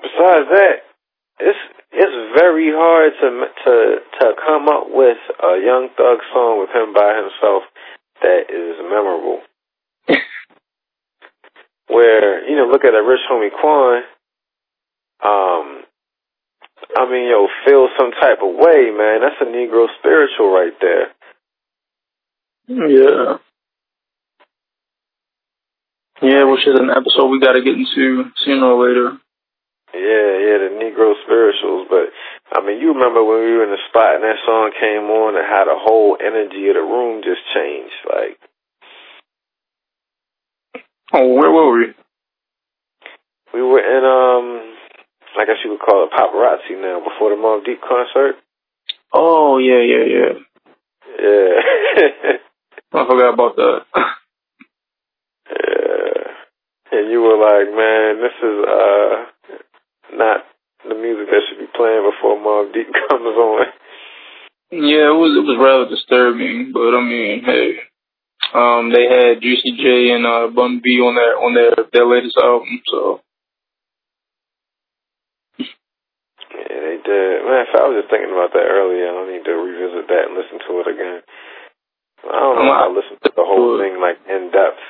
[0.00, 0.76] besides that,
[1.40, 1.60] it's
[1.92, 3.28] it's very hard to
[3.64, 3.74] to
[4.20, 7.62] to come up with a Young Thug song with him by himself
[8.22, 9.40] that is memorable.
[11.88, 14.02] Where you know, look at a Rich Homie Quan.
[15.24, 15.84] Um,
[16.96, 19.20] I mean, yo, feel some type of way, man.
[19.20, 21.12] That's a Negro spiritual right there.
[22.66, 23.38] Yeah.
[26.22, 29.18] Yeah, which is an episode we got to get into sooner or later.
[29.94, 31.86] Yeah, yeah, the Negro spirituals.
[31.88, 32.12] But
[32.52, 35.36] I mean, you remember when we were in the spot and that song came on
[35.36, 38.00] and how the whole energy of the room just changed.
[38.08, 38.38] Like,
[41.12, 41.94] oh, where were we?
[43.52, 44.76] We were in um,
[45.38, 48.36] I guess you would call it paparazzi now before the Mobb Deep concert.
[49.12, 50.32] Oh yeah, yeah, yeah.
[51.20, 52.38] Yeah.
[52.94, 53.80] I forgot about that.
[55.50, 56.32] yeah.
[56.92, 59.31] And you were like, man, this is uh
[60.14, 60.44] not
[60.88, 63.66] the music that should be playing before Mobb Deep comes on.
[64.72, 67.76] Yeah, it was it was rather disturbing, but I mean, hey,
[68.56, 72.36] um, they had Juicy J and uh, Bun B on their on their their latest
[72.40, 73.20] album, so.
[75.60, 77.32] Yeah, they did.
[77.44, 79.12] Man, I was just thinking about that earlier.
[79.12, 81.20] I need to revisit that and listen to it again.
[82.24, 82.72] I don't know.
[82.72, 84.80] I listened to the whole thing like in depth.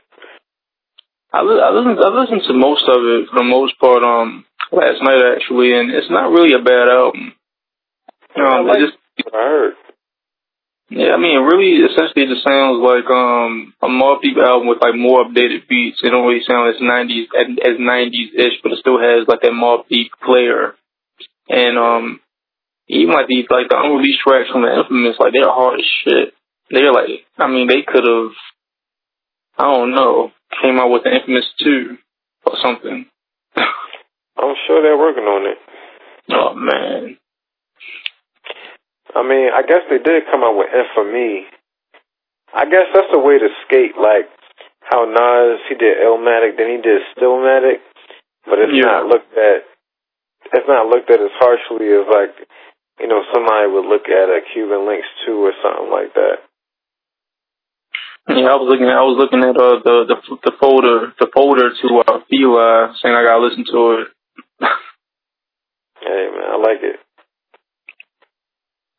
[1.33, 1.99] I, li- I listened.
[1.99, 4.05] I listened to most of it for the most part.
[4.05, 7.35] Um, last night actually, and it's not really a bad album.
[8.35, 8.97] Um, I like just,
[9.33, 9.75] I heard.
[10.93, 14.97] Yeah, I mean, really essentially just sounds like um a Mobb Deep album with like
[14.97, 16.01] more updated beats.
[16.03, 19.57] It don't really sound as nineties as nineties ish, but it still has like that
[19.57, 20.75] Mobb Deep flair.
[21.49, 22.21] And um
[22.89, 26.35] even like these like the unreleased tracks from the Infamous, like they're hard as shit.
[26.69, 28.37] they're like, I mean, they could have,
[29.57, 31.97] I don't know, came out with the infamous two
[32.45, 33.07] or something.
[34.43, 35.59] I'm sure they're working on it.
[36.31, 37.17] Oh man.
[39.15, 41.47] I mean, I guess they did come out with infamy.
[42.55, 44.29] I guess that's a way to skate, like
[44.83, 47.81] how Nas he did Illmatic, then he did Stillmatic,
[48.45, 48.83] but it's Yeah.
[49.01, 49.65] not looked at.
[50.53, 52.35] It's not looked at as harshly as like,
[53.01, 56.43] you know, somebody would look at a Cuban Links two or something like that.
[58.29, 58.87] Yeah, I was looking.
[58.87, 63.15] I was looking at uh, the the the folder the folder to uh, Fila, saying
[63.15, 64.09] I gotta listen to it.
[66.03, 67.01] Hey man, I like it.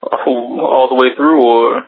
[0.04, 1.84] all, all the way through, or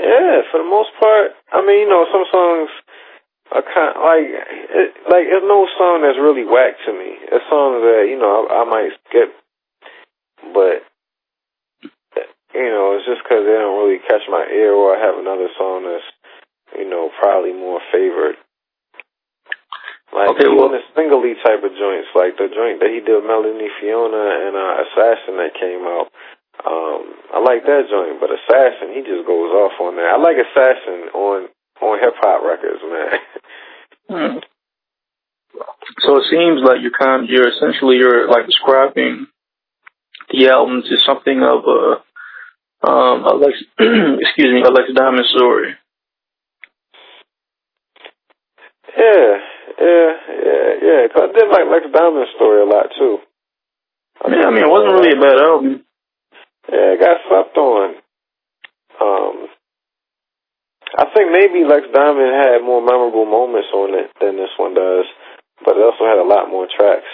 [0.00, 1.32] Yeah, for the most part.
[1.52, 2.70] I mean, you know, some songs
[3.52, 7.18] are kind like it, like there's no song that's really whack to me.
[7.30, 9.30] It's songs that you know I, I might skip,
[10.54, 10.82] but
[12.54, 15.48] you know it's just because they don't really catch my ear, or I have another
[15.58, 16.08] song that's
[16.78, 18.36] you know probably more favored.
[20.14, 23.18] Like Okay, even well- the singly type of joints, like the joint that he did
[23.18, 26.06] with Melanie Fiona and uh, Assassin that came out.
[26.62, 27.02] Um,
[27.34, 30.14] I like that joint, but Assassin, he just goes off on that.
[30.14, 31.48] I like Assassin on
[31.82, 33.10] on hip hop records, man.
[34.06, 34.38] Hmm.
[36.06, 39.26] So it seems like you're kind, you're essentially you're like describing
[40.30, 42.02] the album to something of a
[42.86, 45.74] um Alex, excuse me, Alex Diamond story.
[48.96, 49.38] yeah,
[49.80, 51.00] yeah, yeah, yeah.
[51.12, 53.18] Cause I did like Lex Diamond's story a lot too.
[54.24, 55.84] I Yeah, I mean it wasn't really a bad album.
[56.70, 57.94] Yeah, it got slept on.
[59.00, 59.48] Um,
[60.96, 65.06] I think maybe Lex Diamond had more memorable moments on it than this one does,
[65.64, 67.10] but it also had a lot more tracks.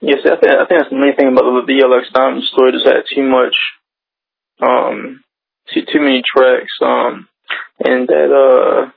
[0.00, 2.72] Yes, I think I think that's the main thing about the, the Alex Diamond story.
[2.72, 3.54] Just had too much,
[4.60, 5.22] um,
[5.72, 6.72] too too many tracks.
[6.82, 7.28] Um,
[7.78, 8.90] and that uh,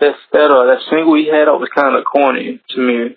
[0.00, 3.16] that that uh that single he had out was kind of corny to me.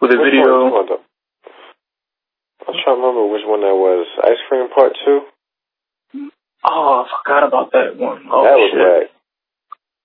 [0.00, 0.64] With the Which video.
[0.64, 0.72] one?
[0.72, 1.04] Hold up.
[2.66, 4.06] I'm trying to remember which one that was.
[4.24, 5.20] Ice Cream Part Two.
[6.64, 8.26] Oh, I forgot about that one.
[8.30, 8.80] Oh that was shit.
[8.82, 9.10] whack.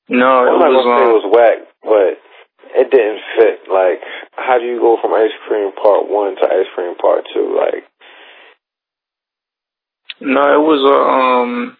[0.09, 2.11] No, it I'm not was gonna say it um, was whack, but
[2.79, 3.59] it didn't fit.
[3.69, 4.01] Like,
[4.35, 7.57] how do you go from Ice Cream Part One to Ice Cream Part Two?
[7.57, 7.83] Like,
[10.21, 11.77] no, it was uh, um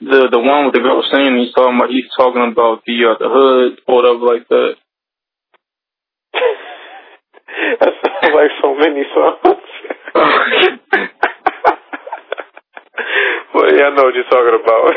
[0.00, 1.44] the the one with the girl singing.
[1.44, 4.74] He's talking about he's talking about the uh, the hood or whatever like that.
[7.80, 9.44] that sounds like so many songs.
[13.54, 14.94] well, yeah, I know what you're talking about.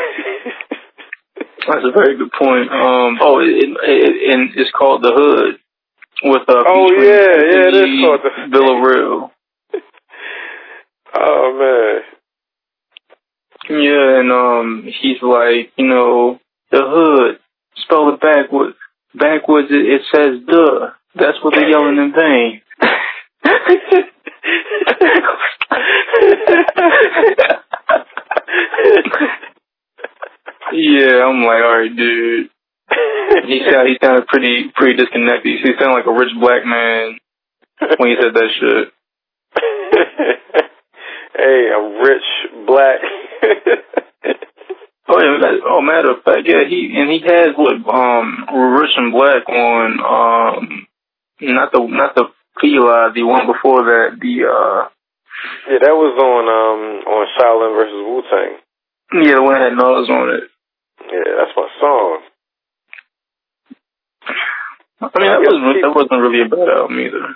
[1.68, 2.70] That's a very good point.
[2.72, 5.58] Um, oh, it, it, it, and it's called the hood
[6.24, 6.64] with uh.
[6.66, 9.32] Oh, yeah, yeah, it is called The- Villa Real.
[11.14, 12.13] oh man.
[13.68, 16.38] Yeah, and um, he's like, you know,
[16.70, 17.38] the hood.
[17.84, 18.76] Spell it backwards.
[19.14, 22.60] Backwards, it, it says "duh." That's what they're yelling in vain.
[30.72, 32.50] yeah, I'm like, all right, dude.
[33.46, 35.60] He sounded, he sounded pretty, pretty disconnected.
[35.62, 37.18] He sounded like a rich black man
[37.98, 38.92] when he said that shit.
[41.36, 43.00] hey, a rich black.
[45.06, 48.48] Oh yeah, oh matter of fact, yeah, he and he has what um
[48.80, 50.86] Rich and Black on um
[51.44, 54.88] not the not the Fila, the one before that, the uh
[55.68, 58.52] yeah, that was on um on Shaolin versus Wu Tang.
[59.28, 60.44] yeah, the one that had Nas on it.
[61.04, 62.18] Yeah, that's my song.
[65.04, 67.28] I mean that wasn't that wasn't really a bad album either.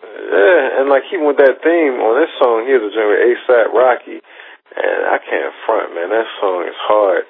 [0.00, 3.68] Yeah, and like even with that theme on this song here, the joint with ASAP
[3.76, 4.24] Rocky,
[4.70, 6.10] and I can't front, man.
[6.10, 7.24] That song is hard.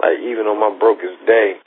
[0.00, 1.58] Like even on my brokest day,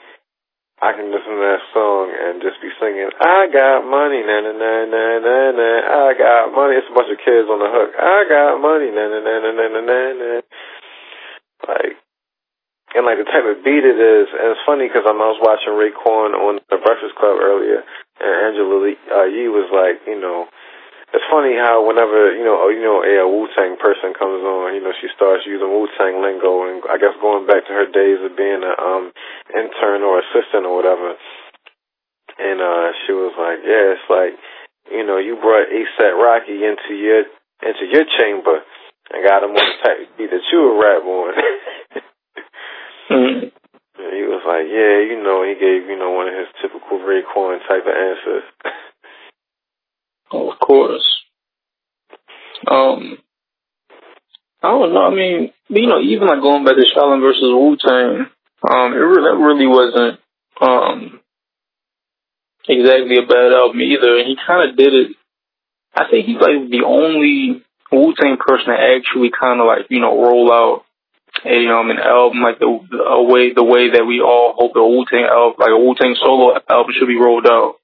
[0.82, 4.52] I can listen to that song and just be singing, "I got money, na na
[4.56, 5.70] na na na na.
[6.08, 7.94] I got money." It's a bunch of kids on the hook.
[7.94, 10.30] I got money, na na na na na na na na.
[11.68, 11.94] Like,
[12.98, 15.72] and like the type of beat it is, and it's funny because I was watching
[15.76, 17.86] Raekwon on the Breakfast Club earlier,
[18.18, 20.50] and Angela Lee, uh, Yee was like, you know,
[21.12, 24.80] it's funny how whenever you know you know a, Wu Tang person comes on, you
[24.80, 28.24] know she starts using Wu Tang lingo, and I guess going back to her days
[28.24, 29.12] of being a um
[29.52, 31.12] intern or assistant or whatever.
[32.40, 34.34] And uh she was like, yeah, it's like
[34.88, 37.28] you know you brought ASAP Rocky into your
[37.60, 38.64] into your chamber
[39.12, 41.32] and got him on the type of beat that you would rap on.
[43.12, 43.52] Mm.
[44.02, 46.98] And he was like, yeah, you know, he gave you know one of his typical
[46.98, 48.42] Raekwon type of answers.
[50.32, 51.06] Of course.
[52.66, 53.18] Um
[54.62, 55.02] I don't know.
[55.02, 58.26] I mean, you know, even like going back to Shaolin versus Wu Tang,
[58.62, 60.20] um, it really, that really wasn't
[60.60, 61.20] um
[62.68, 64.18] exactly a bad album either.
[64.18, 65.16] And he kind of did it.
[65.94, 70.00] I think he's like the only Wu Tang person to actually kind of like you
[70.00, 70.84] know roll out
[71.44, 74.86] a um an album like the a way the way that we all hope a
[74.86, 77.76] Wu Tang album like a Wu Tang solo album should be rolled out.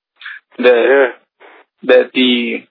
[0.59, 1.28] That Yeah.
[1.83, 2.65] That the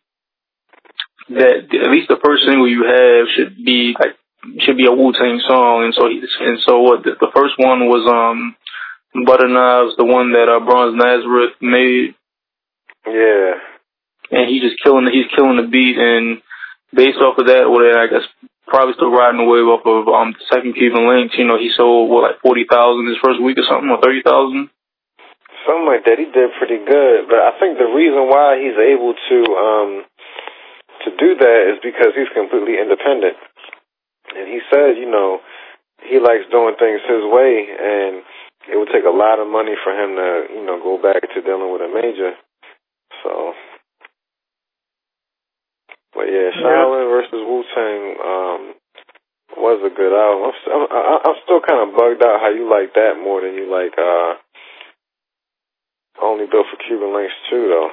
[1.30, 4.16] that at least the first single you have should be like
[4.64, 7.56] should be a Wu Tang song, and so he and so what the, the first
[7.58, 8.56] one was um
[9.26, 12.14] Butter Knives, the one that uh, Bronze Nazareth made,
[13.08, 13.58] Yeah.
[14.32, 16.42] and he just killing he's killing the beat, and
[16.94, 18.28] based off of that, what I guess
[18.68, 21.36] probably still riding the wave off of um the second Cuban Links.
[21.38, 24.22] You know, he sold what like forty thousand his first week or something, or thirty
[24.24, 24.70] thousand.
[25.68, 26.16] Something like that.
[26.18, 27.28] He did pretty good.
[27.28, 29.92] But I think the reason why he's able to um
[31.04, 33.36] to do that is because he's completely independent.
[34.32, 35.44] And he said, you know,
[36.08, 38.24] he likes doing things his way and
[38.72, 41.40] it would take a lot of money for him to, you know, go back to
[41.44, 42.36] dealing with a major.
[43.24, 43.54] So
[46.18, 48.62] but yeah, Shaolin versus Wu Tang um,
[49.54, 50.50] was a good album.
[50.50, 53.70] I'm, I'm, I'm still kind of bugged out how you like that more than you
[53.70, 54.42] like uh,
[56.22, 57.90] Only Built for Cuban Links too, though.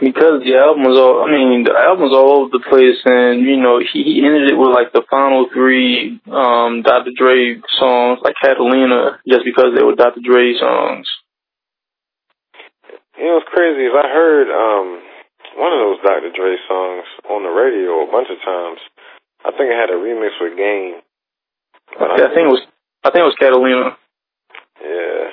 [0.00, 3.42] because the album was all I mean, the album was all over the place and,
[3.42, 7.10] you know, he, he ended it with like the final three um Dr.
[7.16, 10.20] Dre songs, like Catalina, just because they were Dr.
[10.22, 11.06] Dre songs.
[13.18, 15.02] You know what's crazy is I heard um,
[15.58, 16.30] one of those Dr.
[16.30, 18.78] Dre songs on the radio a bunch of times.
[19.42, 21.02] I think it had a remix with Game.
[21.98, 22.62] But I think it was
[23.02, 23.96] I think it was Catalina.
[24.82, 25.27] Yeah.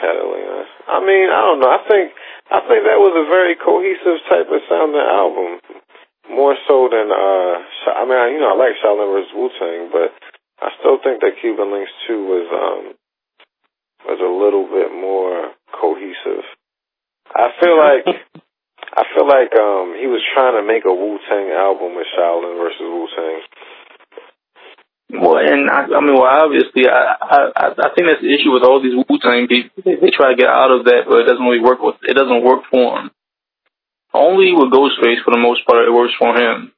[0.00, 0.64] Catalina.
[0.88, 1.70] I mean, I don't know.
[1.70, 2.10] I think
[2.50, 5.60] I think that was a very cohesive type of sounding album.
[6.32, 7.54] More so than uh
[7.94, 9.34] I mean, you know, I like Shaolin vs.
[9.36, 10.10] Wu Tang, but
[10.64, 12.82] I still think that Cuban Links 2 was um
[14.08, 16.44] was a little bit more cohesive.
[17.34, 18.04] I feel like
[18.96, 22.56] I feel like um he was trying to make a Wu Tang album with Shaolin
[22.56, 23.40] versus Wu Tang.
[25.10, 28.62] Well, and I, I mean, well, obviously, I, I I think that's the issue with
[28.62, 29.82] all these Wu Tang people.
[29.82, 31.82] They, try to get out of that, but it doesn't really work.
[31.82, 33.10] With it doesn't work for them.
[34.14, 36.70] Only with Ghostface, for the most part, it works for him.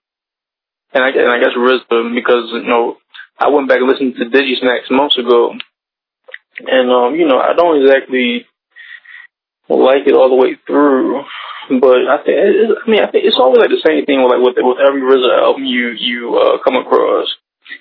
[0.96, 2.96] And I and I guess RZA because you know
[3.36, 5.52] I went back and listened to Digi Snacks months ago,
[6.60, 8.46] and um, you know I don't exactly
[9.68, 11.20] like it all the way through.
[11.68, 14.40] But I think I mean I think it's always like the same thing with like
[14.40, 17.28] with with every RZA album you you uh, come across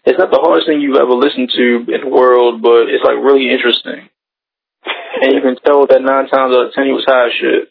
[0.06, 3.17] it's not the hardest thing you've ever listened to in the world, but it's like
[3.17, 4.10] really interesting.
[5.22, 7.70] And you can tell that nine times out of ten he was high shit.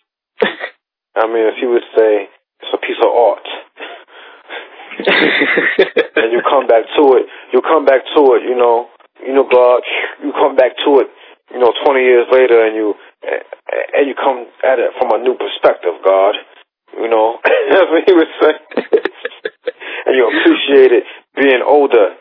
[1.17, 2.31] I mean, if he would say
[2.63, 3.47] it's a piece of art,
[6.17, 8.89] and you come back to it, you come back to it, you know,
[9.27, 9.83] you know, God,
[10.23, 11.09] you come back to it,
[11.51, 12.95] you know, 20 years later, and you
[13.97, 16.35] and you come at it from a new perspective, God.
[16.95, 17.39] You know,
[18.07, 18.53] he would say,
[20.07, 21.05] and you appreciate it
[21.41, 22.15] being older,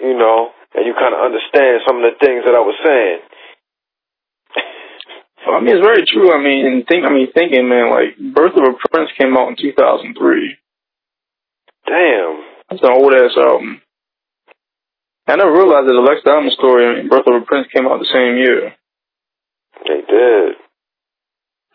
[0.00, 3.20] you know, and you kind of understand some of the things that I was saying.
[5.52, 6.32] I mean, it's very true.
[6.32, 7.04] I mean, and think.
[7.04, 10.56] I mean, thinking, man, like Birth of a Prince came out in 2003.
[11.86, 12.44] Damn.
[12.68, 13.80] That's an old ass album.
[15.26, 17.98] I never realized that the Lex Diamond story and Birth of a Prince came out
[17.98, 18.74] the same year.
[19.84, 20.56] They did.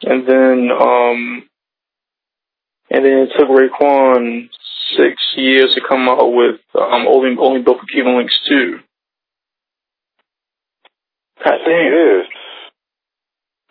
[0.05, 1.49] And then, um,
[2.89, 4.49] and then it took Raekwon
[4.97, 8.79] six years to come out with um only only built for Cuban Links two.
[11.43, 11.91] God damn.
[11.91, 12.27] Years.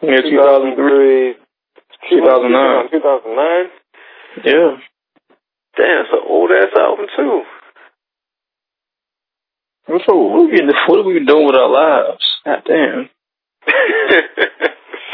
[0.03, 1.35] Yeah, 2003.
[2.11, 2.91] 2009.
[2.91, 3.71] 2009.
[4.45, 4.77] Yeah.
[5.77, 7.43] Damn, it's an old ass album too.
[10.07, 12.25] So what are we what are we doing with our lives?
[12.45, 13.11] God damn.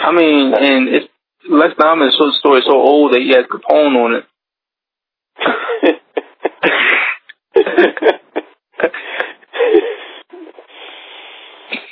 [0.01, 1.07] I mean, and it's
[1.49, 4.25] Lex Diamond's story is so old that he has Capone on it.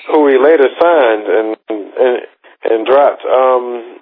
[0.09, 2.21] Who he later signed and and
[2.65, 3.99] and dropped um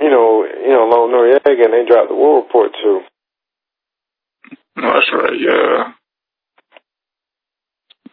[0.00, 3.02] you know, you know, Lone Noreaga and they dropped the War Report too.
[4.76, 5.92] That's right, yeah.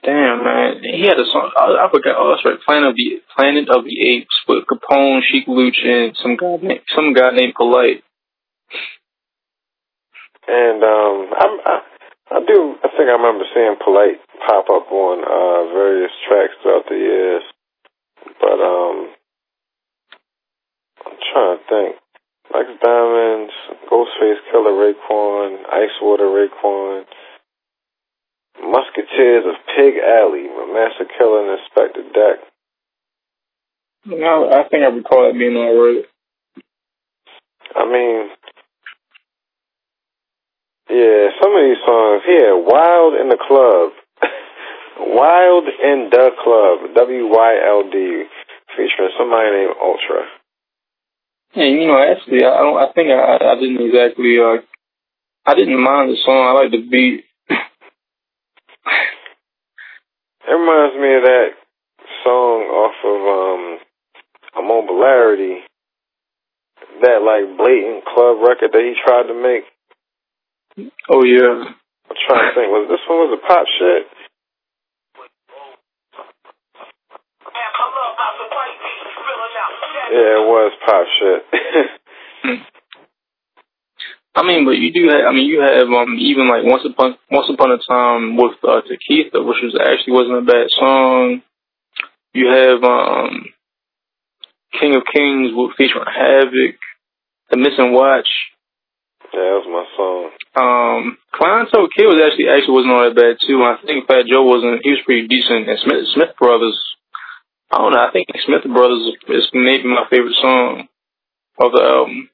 [0.04, 1.52] Damn man, he had a song.
[1.58, 2.16] I, I forgot.
[2.18, 2.60] Oh, that's right.
[2.66, 6.82] Planet of the Planet of the Apes with Capone, Sheek Louch, and some guy named
[6.96, 8.04] some guy named Polite.
[10.50, 11.76] And um, I'm, I
[12.32, 16.86] I do I think I remember seeing Polite pop up on uh various tracks throughout
[16.90, 17.44] the years,
[18.42, 19.14] but um,
[21.06, 21.96] I'm trying to think.
[22.50, 23.54] Lex Diamonds,
[23.92, 27.06] Ghostface Killah, Raekwon, Ice Water Raekwon.
[28.62, 32.40] Musketeers of Pig Alley Masta Killa and Inspectah Deck.
[34.06, 36.04] No, I think I recall that being already.
[37.76, 38.30] I mean,
[40.90, 43.94] yeah, some of these songs here, Wild in the Club.
[45.00, 48.24] Wild in the Club, W-Y-L-D,
[48.76, 50.26] featuring somebody named Ultra.
[51.54, 52.78] Yeah, you know, actually, I don't.
[52.78, 54.38] I think I, I didn't exactly.
[54.38, 54.62] Uh,
[55.46, 56.46] I didn't mind the song.
[56.46, 57.26] I like the beat.
[57.50, 57.58] it
[60.54, 61.50] reminds me of that
[62.24, 63.80] song off of um,
[64.62, 65.66] Immobilarity,
[67.02, 69.66] that like blatant club record that he tried to make.
[71.10, 71.64] Oh yeah.
[72.10, 72.70] I'm trying to think.
[72.72, 74.04] Was this one was a pop shit?
[80.12, 82.60] Yeah, it was pop shit.
[84.36, 85.26] I mean, but you do have.
[85.28, 88.82] I mean, you have um even like once upon once upon a time with uh,
[88.88, 91.42] Tekitha, which was actually wasn't a bad song.
[92.34, 93.46] You have um
[94.80, 96.78] King of Kings with featuring Havoc,
[97.50, 98.30] The Missing Watch.
[99.34, 100.24] Yeah, that was my song.
[100.58, 103.62] Um, Clientele Kid was actually actually wasn't all that bad too.
[103.62, 104.82] I think Fat Joe wasn't.
[104.84, 105.70] He was pretty decent.
[105.70, 106.78] And Smith Smith Brothers
[107.72, 108.02] I don't know.
[108.02, 110.90] I think Smith Brothers is maybe my favorite song
[111.62, 112.30] of the album.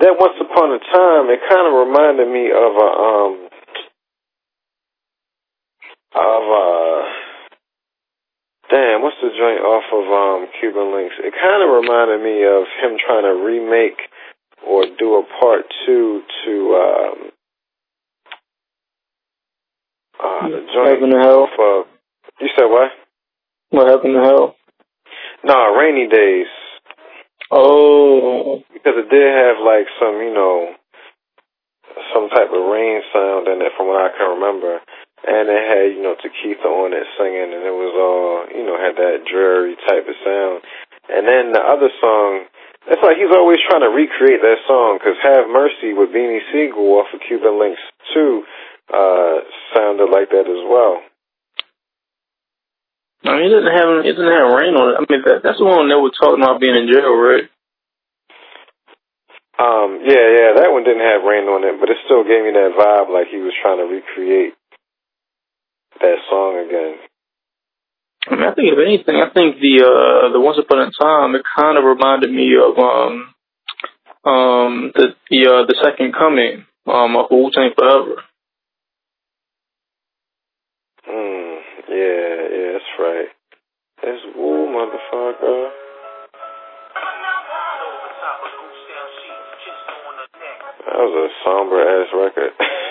[0.00, 3.32] That Once Upon a Time, it kind of reminded me of a um
[6.16, 7.00] of uh
[8.72, 11.16] damn, what's the joint off of um Cuban Links?
[11.20, 14.00] It kind of reminded me of him trying to remake
[14.66, 17.30] or do a part two to um
[20.22, 21.48] uh the joint and Hell.
[21.58, 21.86] of,
[22.40, 22.90] you said what?
[23.70, 24.54] What happened to hell?
[25.44, 26.46] Nah, rainy days.
[27.50, 28.60] Oh.
[28.72, 30.74] Because it did have like some, you know,
[32.12, 34.80] some type of rain sound in it from what I can remember.
[35.24, 38.76] And it had, you know, Tekitha on it singing and it was all, you know,
[38.76, 40.60] had that dreary type of sound.
[41.08, 42.44] And then the other song,
[42.90, 46.98] it's like he's always trying to recreate that song because Have Mercy with Beanie Sigel
[46.98, 47.82] off of Cuban Links
[48.14, 48.42] 2
[48.90, 49.36] uh,
[49.74, 50.98] sounded like that as well.
[53.22, 54.96] I mean, it didn't have it didn't have rain on it.
[54.98, 57.46] I mean, that, that's the one that was talking about being in jail, right?
[59.62, 62.50] Um, yeah, yeah, that one didn't have rain on it, but it still gave me
[62.50, 64.58] that vibe like he was trying to recreate
[66.02, 66.98] that song again.
[68.28, 71.34] I mean, I think if anything, I think the uh the Once Upon a Time
[71.34, 73.34] it kind of reminded me of um
[74.24, 78.22] um the the uh the Second Coming um of Wu Tang Forever.
[81.02, 81.58] Hmm.
[81.90, 83.28] Yeah, yeah, that's right.
[84.04, 85.70] It's woo, motherfucker.
[90.86, 92.52] That was a somber ass record.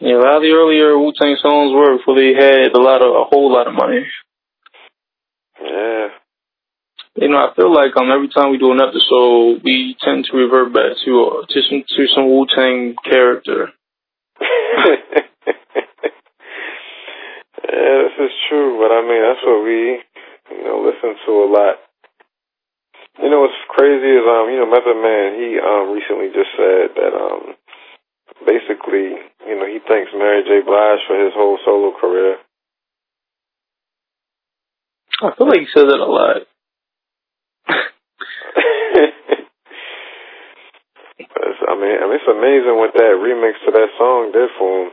[0.00, 3.02] yeah, a lot of the earlier Wu Tang songs were before they had a lot
[3.02, 4.06] of a whole lot of money.
[5.60, 6.08] Yeah.
[7.16, 10.36] You know, I feel like um every time we do an episode, we tend to
[10.36, 13.72] revert back to uh, to some to some Wu Tang character.
[17.66, 19.98] Yeah, this is true, but I mean that's what we,
[20.54, 21.76] you know, listen to a lot.
[23.18, 26.94] You know what's crazy is um, you know, Method Man, he um recently just said
[26.94, 27.56] that um
[28.46, 30.60] basically, you know, he thanks Mary J.
[30.66, 32.36] Blige for his whole solo career.
[35.22, 36.42] I feel like he says that a lot.
[41.66, 44.90] I mean, I mean, it's amazing what that remix to that song did for him.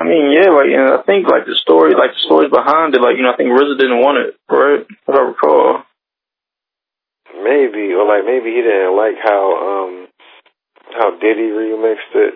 [0.00, 3.16] I mean, yeah, like, I think, like, the story, like, the stories behind it, like,
[3.16, 4.84] you know, I think RZA didn't want it, right?
[4.84, 5.82] If I recall.
[7.32, 10.07] Maybe, or, like, maybe he didn't like how, um,
[10.94, 12.34] how Diddy remixed it.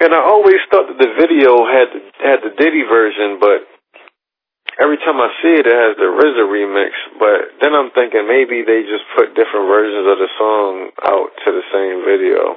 [0.00, 3.68] And I always thought that the video had the, had the Diddy version, but
[4.80, 6.96] every time I see it, it has the RZA remix.
[7.20, 11.48] But then I'm thinking maybe they just put different versions of the song out to
[11.52, 12.56] the same video.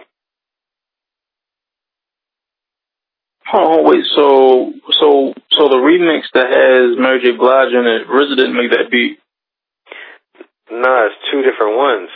[3.54, 7.36] Oh wait, so so so the remix that has Mary J.
[7.38, 9.20] Blige in it, RZA didn't make that beat.
[10.72, 12.10] Nah, it's two different ones.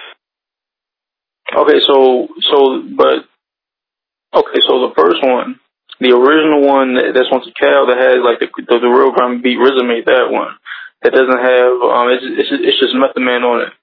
[1.56, 3.24] Okay, so so but
[4.36, 5.60] okay, so the first one,
[6.00, 9.42] the original one that, that's on Cal that has like the, the the real drum
[9.42, 10.52] beat, RZA made that one.
[11.04, 13.74] That doesn't have um, it's it's it's just Method Man on it.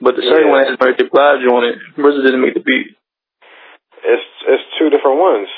[0.00, 1.08] But the second one has Mary J.
[1.08, 1.76] Blige on it.
[1.96, 2.96] RZA didn't make the beat.
[4.04, 5.48] It's it's two different ones.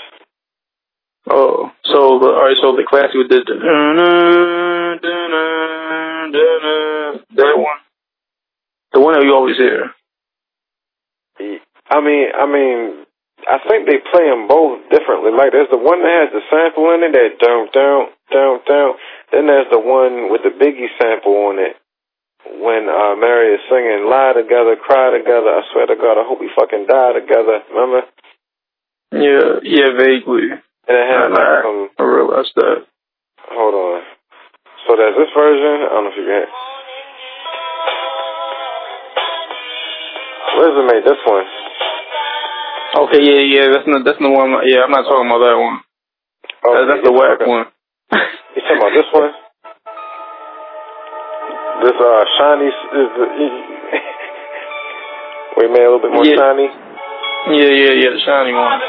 [1.30, 3.45] Oh, so the all right, so the classic with the
[7.36, 7.78] that one,
[8.93, 9.95] the one that you always hear.
[11.91, 13.07] I mean, I mean,
[13.49, 15.32] I think they play them both differently.
[15.32, 18.97] Like there's the one that has the sample in it that don't don't don't don't.
[19.32, 21.76] Then there's the one with the Biggie sample on it.
[22.61, 26.41] When uh Mary is singing "Lie Together, Cry Together," I swear to God, I hope
[26.41, 27.64] we fucking die together.
[27.72, 28.03] Remember?
[29.12, 30.53] Yeah, yeah, vaguely.
[30.89, 31.89] And it had like some.
[31.99, 32.84] I realized that.
[33.53, 34.03] Hold on.
[34.86, 35.84] So there's this version.
[35.84, 36.49] I don't know if you can.
[40.59, 41.47] Resume, this one.
[42.97, 44.49] Okay, yeah, yeah, that's not that's the one.
[44.64, 45.80] Yeah, I'm not talking about that one.
[46.64, 47.66] Oh, That- that's the whack one.
[48.57, 49.32] You talking about this one?
[51.84, 53.26] This uh shiny is the
[55.59, 56.36] we made a little bit more Yeah.
[56.41, 56.66] shiny.
[57.55, 58.80] Yeah, yeah, yeah, the shiny one.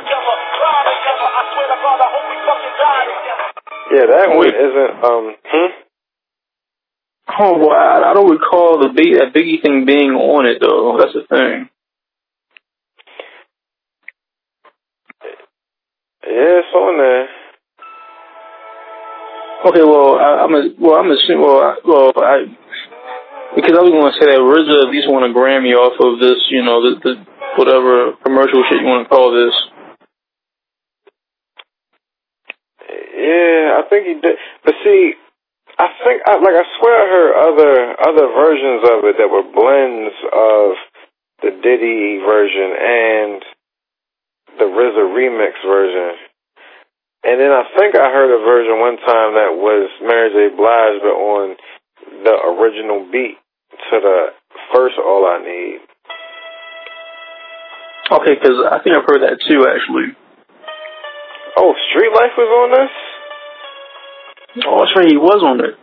[3.94, 5.72] Yeah, that one isn't um hmm?
[7.42, 10.98] Oh, well, I, I don't recall the big that Biggie thing being on it though.
[11.00, 11.70] That's the thing.
[16.30, 17.28] Yeah, it's on there.
[19.66, 22.38] Okay, well, I, I'm a, well, I'm assuming, well, I, well, I,
[23.58, 26.22] because I was going to say that RZA at least won a Grammy off of
[26.22, 27.14] this, you know, the, the
[27.58, 29.56] whatever commercial shit you want to call this.
[32.88, 34.38] Yeah, I think he did.
[34.64, 35.18] But see,
[35.80, 37.74] I think, I, like, I swear I heard other
[38.06, 40.68] other versions of it that were blends of
[41.42, 43.42] the Diddy version and
[44.60, 46.20] the RZA remix version.
[47.24, 50.56] And then I think I heard a version one time that was Mary J.
[50.56, 51.56] Blige, but on
[52.24, 53.36] the original beat
[53.92, 54.20] to the
[54.76, 55.80] first All I Need.
[58.12, 60.16] Okay, because I think I've heard that too, actually.
[61.58, 62.94] Oh, Street Life was on this?
[64.66, 65.76] Oh, that's right, he was on it.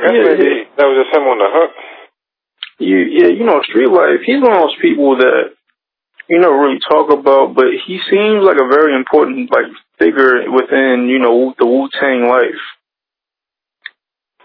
[0.00, 0.64] I guess Yeah, maybe yeah.
[0.80, 1.72] that was just him on the hook.
[2.80, 5.52] You, yeah, you know, Street Life, he's one of those people that,
[6.28, 9.68] you know, really talk about, but he seems like a very important, like,
[10.00, 12.64] figure within, you know, the Wu-Tang life.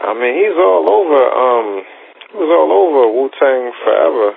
[0.04, 1.22] I mean, he's all over.
[1.24, 1.68] Um,
[2.32, 4.36] he was all over Wu Tang forever.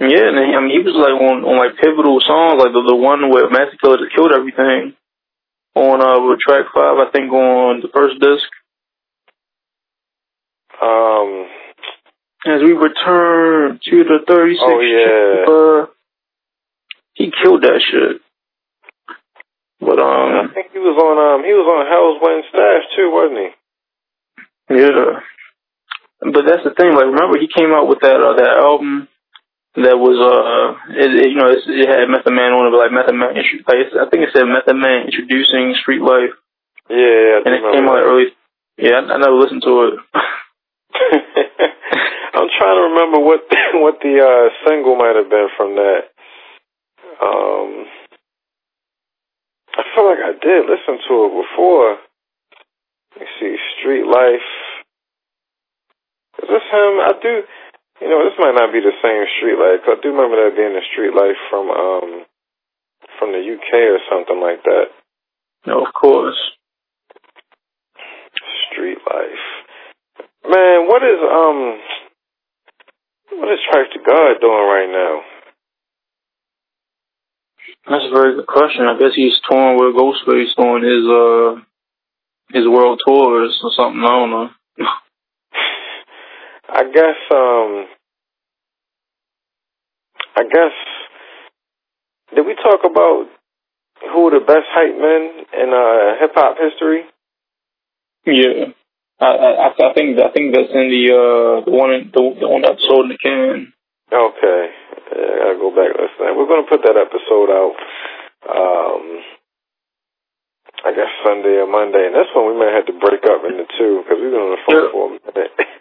[0.00, 2.82] Yeah, and he, I mean, he was like on, on like pivotal songs, like the
[2.82, 4.96] the one where Masta Killa just killed everything
[5.76, 8.48] on uh with track five, I think on the first disc.
[10.84, 11.46] Um,
[12.46, 15.44] As we return to the thirty six, Oh, yeah.
[15.48, 15.86] uh,
[17.14, 18.20] he killed that shit.
[19.80, 21.16] But um, I think he was on.
[21.16, 23.50] Um, he was on Hellz Wind Staff too, wasn't he?
[24.80, 25.20] yeah.
[26.24, 26.94] But that's the thing.
[26.96, 29.08] Like, remember he came out with that uh, that album
[29.76, 32.80] that was uh, it, it, you know, it's, it had Method Man on it, but
[32.80, 36.32] like Method Man, like I think it said Method Man introducing Street Life.
[36.88, 38.32] Yeah, I and it came out early.
[38.78, 39.94] Yeah, I, I never listened to it.
[42.34, 43.42] I'm trying to remember what
[43.74, 46.02] what the uh, single might have been from that.
[47.22, 47.86] Um,
[49.74, 51.98] I feel like I did listen to it before.
[53.14, 54.50] Let me see, Street Life.
[56.42, 56.94] Is this him?
[57.02, 57.42] I do.
[58.02, 59.86] You know, this might not be the same Street Life.
[59.86, 62.26] I do remember that being a Street Life from um
[63.18, 64.86] from the UK or something like that.
[65.66, 66.38] no, of course.
[68.70, 69.53] Street Life.
[70.46, 71.80] Man, what is um
[73.40, 75.22] what is Trife Da God doing right now?
[77.88, 78.84] That's a very good question.
[78.84, 81.64] I guess he's touring with Ghostface on his uh
[82.58, 84.02] his world tours or something.
[84.04, 84.50] I don't know.
[86.68, 87.86] I guess um
[90.36, 90.72] I guess
[92.34, 93.28] did we talk about
[94.12, 97.04] who are the best hype men in uh hip hop history?
[98.26, 98.72] Yeah,
[99.20, 102.48] I, I I think I think that's in the uh the one in, the, the
[102.48, 103.72] one episode in the can.
[104.10, 104.62] Okay.
[105.14, 106.34] Yeah, I gotta go back listen.
[106.34, 107.74] We're gonna put that episode out
[108.50, 109.04] um
[110.84, 113.64] I guess Sunday or Monday, and that's when we might have to break up into
[113.78, 114.90] two because we've been on the phone Yeah.
[114.92, 115.52] for a minute.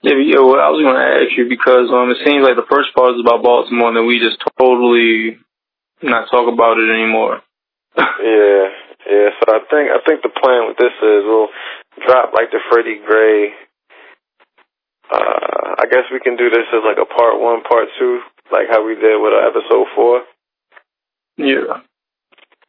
[0.00, 0.38] Yeah, yeah.
[0.38, 3.18] Well, I was going to ask you because um it seems like the first part
[3.18, 5.34] is about Baltimore, and then we just totally
[6.06, 7.42] not talk about it anymore.
[7.98, 8.64] Yeah,
[9.10, 9.28] yeah.
[9.42, 11.50] So I think I think the plan with this is we'll
[12.06, 13.52] drop like the Freddie Gray.
[15.10, 18.20] Uh, I guess we can do this as like a part one, part two,
[18.52, 20.22] like how we did with uh, episode four.
[21.36, 21.80] yeah.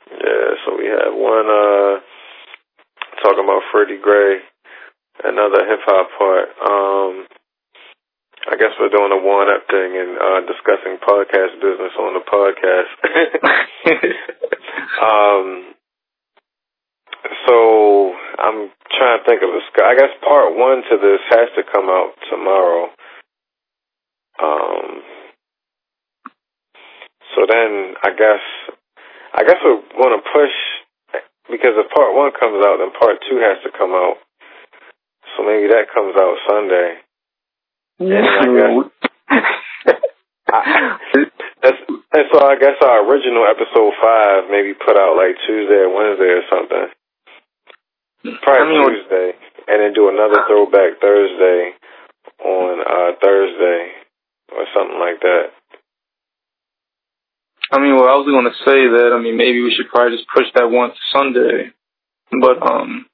[0.09, 0.49] Yeah.
[0.65, 1.99] So we have one uh
[3.21, 4.39] talking about Freddie Gray,
[5.23, 6.47] another hip hop part.
[6.63, 7.27] Um,
[8.49, 12.23] I guess we're doing a one up thing and uh discussing podcast business on the
[12.25, 12.89] podcast.
[15.03, 15.75] um,
[17.47, 18.69] so I'm
[18.99, 19.61] trying to think of a.
[19.87, 22.91] I guess part one to this has to come out tomorrow.
[24.43, 25.01] Um.
[27.35, 28.43] So then I guess
[29.33, 30.55] I guess we're going to push
[31.49, 34.17] because if part one comes out, then part two has to come out.
[35.35, 36.89] So maybe that comes out Sunday.
[37.99, 38.19] Yeah.
[38.19, 38.73] And I guess,
[40.51, 40.61] I,
[41.61, 45.93] that's, and so I guess our original episode five maybe put out like Tuesday or
[45.93, 46.87] Wednesday or something.
[48.23, 49.31] Probably I mean, Tuesday,
[49.67, 51.71] and then do another throwback Thursday
[52.43, 53.81] on uh Thursday
[54.55, 55.45] or something like that.
[57.71, 59.13] I mean, well, I was going to say that.
[59.13, 61.69] I mean, maybe we should probably just push that one to Sunday,
[62.41, 63.05] but um,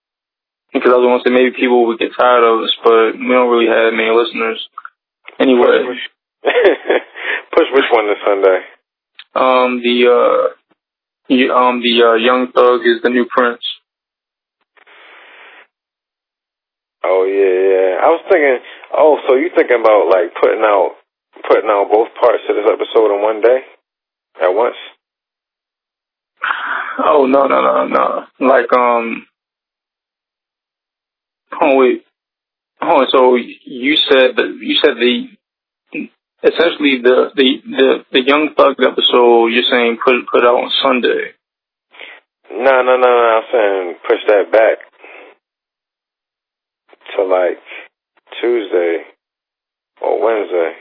[0.71, 3.27] because I was going to say maybe people would get tired of us, but we
[3.35, 4.63] don't really have many listeners.
[5.43, 6.03] Anyway, Push,
[7.51, 8.59] push which one to Sunday?
[9.35, 10.55] um, the uh,
[11.27, 13.59] y- um, the uh, Young Thug is the new Prince.
[17.05, 17.91] Oh yeah, yeah.
[18.01, 18.59] I was thinking.
[18.97, 20.97] Oh, so you thinking about like putting out
[21.47, 23.59] putting out both parts of this episode in one day
[24.41, 24.75] at once?
[26.97, 28.25] Oh no no no no!
[28.41, 29.27] Like um,
[31.61, 32.05] oh wait,
[32.81, 35.29] oh so you said that you said the
[36.41, 41.37] essentially the the the the Young Thug episode you're saying put put out on Sunday.
[42.49, 43.41] No, no, no, no.
[43.41, 44.77] I'm saying push that back
[47.17, 47.59] to like
[48.41, 49.03] Tuesday
[50.01, 50.71] or Wednesday.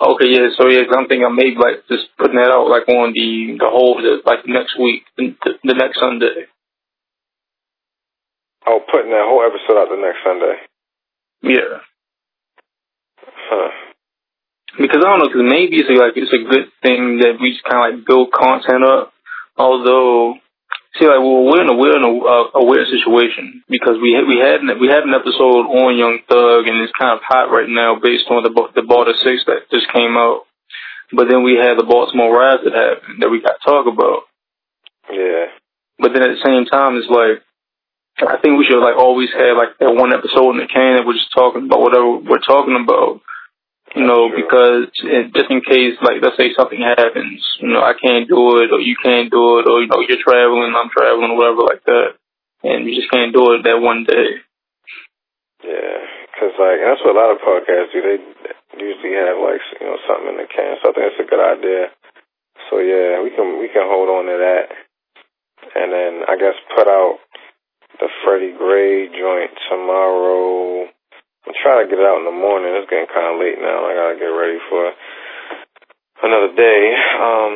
[0.00, 0.48] Okay, yeah.
[0.58, 3.56] So yeah, 'cause I'm thinking I maybe like just putting that out like on the
[3.58, 6.46] the whole the, like next week, the, the next Sunday.
[8.66, 10.54] Oh, putting that whole episode out the next Sunday.
[11.42, 11.78] Yeah,
[13.50, 13.70] Huh.
[14.78, 17.64] because I don't know, because maybe it's like it's a good thing that we just
[17.64, 19.12] kind of like build content up.
[19.56, 20.34] Although,
[20.98, 24.16] see, like well, we're in a we're in a, a, a weird situation because we
[24.24, 27.50] we had an, we had an episode on Young Thug and it's kind of hot
[27.50, 30.44] right now based on the the Barter Six that just came out.
[31.12, 34.24] But then we had the Baltimore riots that happened that we got to talk about.
[35.12, 35.52] Yeah.
[35.98, 37.44] But then at the same time, it's like
[38.20, 41.06] I think we should like always have like that one episode in the can that
[41.06, 43.20] we're just talking about whatever we're talking about.
[43.92, 47.92] You know, because it, just in case, like, let's say something happens, you know, I
[47.92, 51.32] can't do it, or you can't do it, or you know, you're traveling, I'm traveling,
[51.32, 52.16] or whatever like that,
[52.64, 54.40] and we just can't do it that one day.
[55.62, 55.98] Yeah,
[56.32, 58.02] because like that's what a lot of podcasts do.
[58.02, 58.18] They
[58.82, 60.80] usually have like you know something in the can.
[60.82, 61.92] So I think it's a good idea.
[62.66, 64.66] So yeah, we can we can hold on to that,
[65.76, 67.20] and then I guess put out
[68.00, 70.88] the Freddie Gray joint tomorrow.
[71.46, 72.70] I'm trying to get out in the morning.
[72.78, 73.82] It's getting kind of late now.
[73.82, 74.94] I gotta get ready for
[76.22, 76.82] another day.
[77.18, 77.52] Um,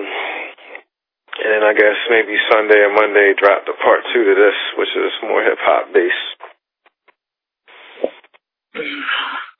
[1.39, 4.91] and then I guess maybe Sunday or Monday drop the part two to this, which
[4.91, 6.28] is more hip hop based.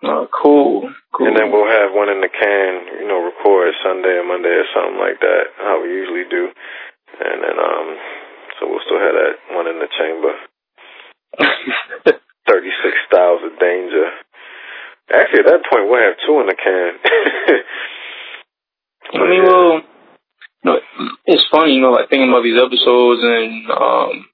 [0.03, 1.27] Uh, cool, cool.
[1.27, 4.67] And then we'll have one in the can, you know, record Sunday or Monday or
[4.75, 6.51] something like that, how we usually do.
[7.23, 7.89] And then, um,
[8.59, 10.35] so we'll still have that one in the chamber.
[13.67, 14.07] 36 styles of danger.
[15.07, 16.99] Actually, at that point, we'll have two in the can.
[19.15, 19.85] I mean, well, you
[20.65, 20.81] know,
[21.27, 24.27] it's funny, you know, like thinking about these episodes, and um,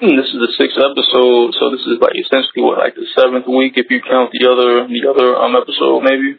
[0.00, 3.76] this is the sixth episode, so this is like essentially what, like the seventh week
[3.76, 6.38] if you count the other the other um episode, maybe.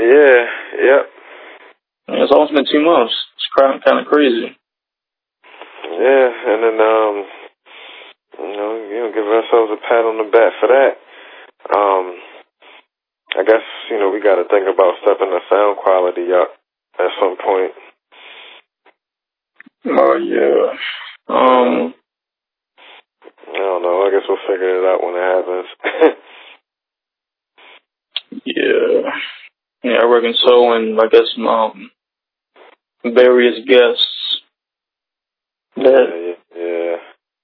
[0.00, 0.46] yeah,
[0.82, 1.10] yep.
[2.08, 3.14] It's almost been two months.
[3.36, 4.58] It's kind kind of crazy.
[5.86, 7.24] Yeah, and then, um,
[8.38, 10.94] you know, you know, give ourselves a pat on the back for that.
[11.74, 12.06] Um,
[13.38, 16.50] I guess, you know, we got to think about stepping the sound quality up
[16.98, 17.72] at some point.
[19.86, 20.72] Oh yeah.
[21.28, 21.94] Um.
[23.48, 24.02] I don't know.
[24.06, 26.14] I guess we'll figure it out when it happens.
[28.44, 29.10] Yeah.
[29.82, 31.90] Yeah, I reckon so, and I guess um
[33.04, 34.42] various guests
[35.76, 36.37] that yeah, yeah.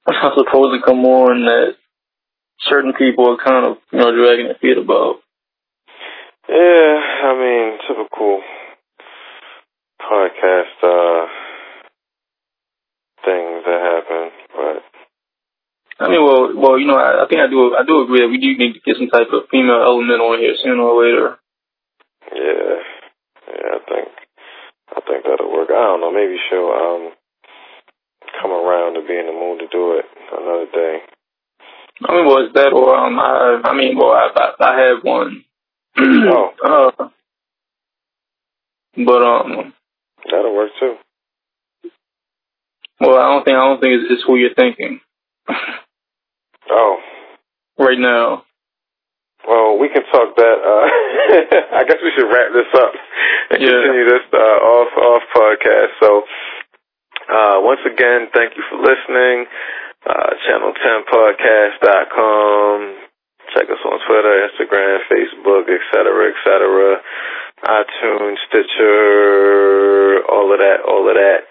[0.06, 1.76] Are supposed to come on that
[2.60, 5.16] certain people are kind of you know dragging their feet about.
[6.48, 8.42] Yeah, I mean, typical
[10.00, 11.26] podcast uh
[13.24, 14.84] things that happen, but
[16.04, 18.28] I mean, well, well, you know, I, I think I do, I do agree that
[18.28, 21.38] we do need to get some type of female element on here sooner or later.
[22.34, 22.76] yeah,
[23.48, 24.08] yeah, I think
[24.90, 25.70] I think that'll work.
[25.70, 27.14] I don't know, maybe she'll um
[28.40, 30.98] come around to be in the mood to do it another day.
[32.06, 35.04] I mean, well, it's that or um, I, I mean, well, I, I, I have
[35.04, 35.44] one.
[35.96, 36.50] Oh.
[36.98, 37.08] uh,
[38.96, 39.74] but um,
[40.30, 40.96] That'll work too.
[43.00, 45.00] Well, I don't think I don't think it's, it's who you're thinking.
[46.70, 46.96] oh.
[47.78, 48.44] Right now.
[49.46, 50.58] Well, we can talk that.
[50.64, 52.92] Uh, I guess we should wrap this up
[53.50, 53.68] and yeah.
[53.68, 55.92] continue this uh, off off podcast.
[56.00, 56.22] So,
[57.30, 59.46] uh, once again, thank you for listening.
[60.04, 62.96] Uh, Channel10podcast.com.
[63.54, 67.00] Check us on Twitter, Instagram, Facebook, etc., etc.
[67.64, 71.46] iTunes, Stitcher, all of that, all of that.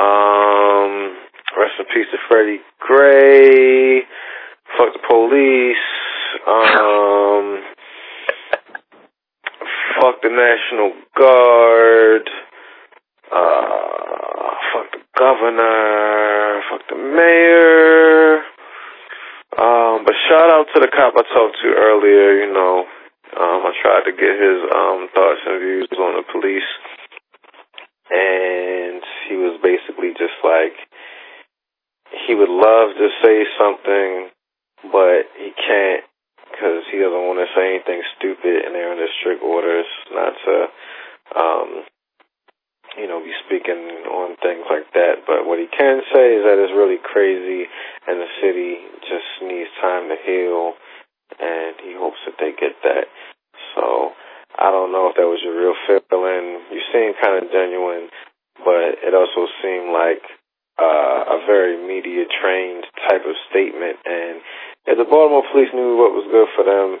[0.00, 1.16] Um,
[1.58, 4.02] rest in peace to Freddie Gray.
[4.78, 5.86] Fuck the police.
[6.46, 7.62] Um,
[10.00, 12.30] fuck the National Guard.
[13.34, 14.01] Uh,
[15.22, 16.62] governor.
[16.66, 18.42] Fuck the mayor.
[19.54, 22.42] Um, but shout out to the cop I talked to earlier.
[22.42, 22.86] You know,
[23.38, 26.70] um, I tried to get his um thoughts and views on the police,
[28.10, 30.74] and he was basically just like
[32.26, 34.30] he would love to say something,
[34.90, 36.02] but he can't
[36.50, 40.54] because he doesn't want to say anything stupid, and they're under strict orders not to
[41.38, 41.84] um
[42.98, 45.24] you know, be speaking on things like that.
[45.26, 47.68] But what he can say is that it's really crazy
[48.08, 50.76] and the city just needs time to heal
[51.40, 53.08] and he hopes that they get that.
[53.74, 54.12] So
[54.58, 56.60] I don't know if that was your real feeling.
[56.68, 58.12] You seem kind of genuine,
[58.60, 60.24] but it also seemed like
[60.76, 63.96] uh, a very media trained type of statement.
[64.04, 64.40] And
[64.84, 67.00] if the Baltimore police knew what was good for them,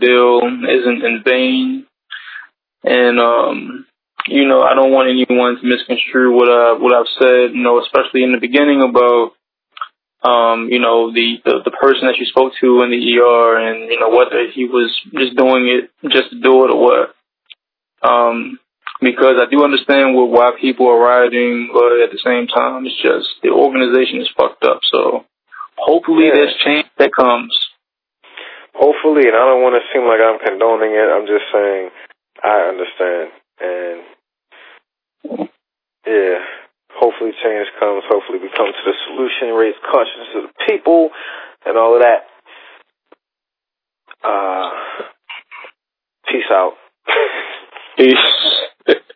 [0.00, 1.86] ordeal isn't in vain,
[2.84, 3.86] and um,
[4.26, 7.54] you know, I don't want anyone to misconstrue what I what I've said.
[7.54, 9.32] You know, especially in the beginning about
[10.22, 13.90] um, you know, the, the, the person that you spoke to in the ER and,
[13.90, 17.14] you know, whether he was just doing it just to do it or what.
[18.02, 18.58] Um,
[19.00, 23.00] because I do understand what, why people are rioting, but at the same time, it's
[23.00, 24.80] just the organization is fucked up.
[24.90, 25.24] So
[25.76, 26.34] hopefully yeah.
[26.34, 27.54] there's change that comes.
[28.78, 31.08] Hopefully, and I don't want to seem like I'm condoning it.
[31.10, 31.90] I'm just saying
[32.42, 33.26] I understand,
[33.60, 33.98] and
[36.06, 36.38] yeah,
[36.94, 38.04] hopefully change comes.
[38.08, 41.10] Hopefully we come to the solution, raise consciousness of the people,
[41.66, 42.26] and all of that.
[44.24, 44.70] Uh,
[46.28, 46.74] peace out.
[47.98, 48.16] Peace.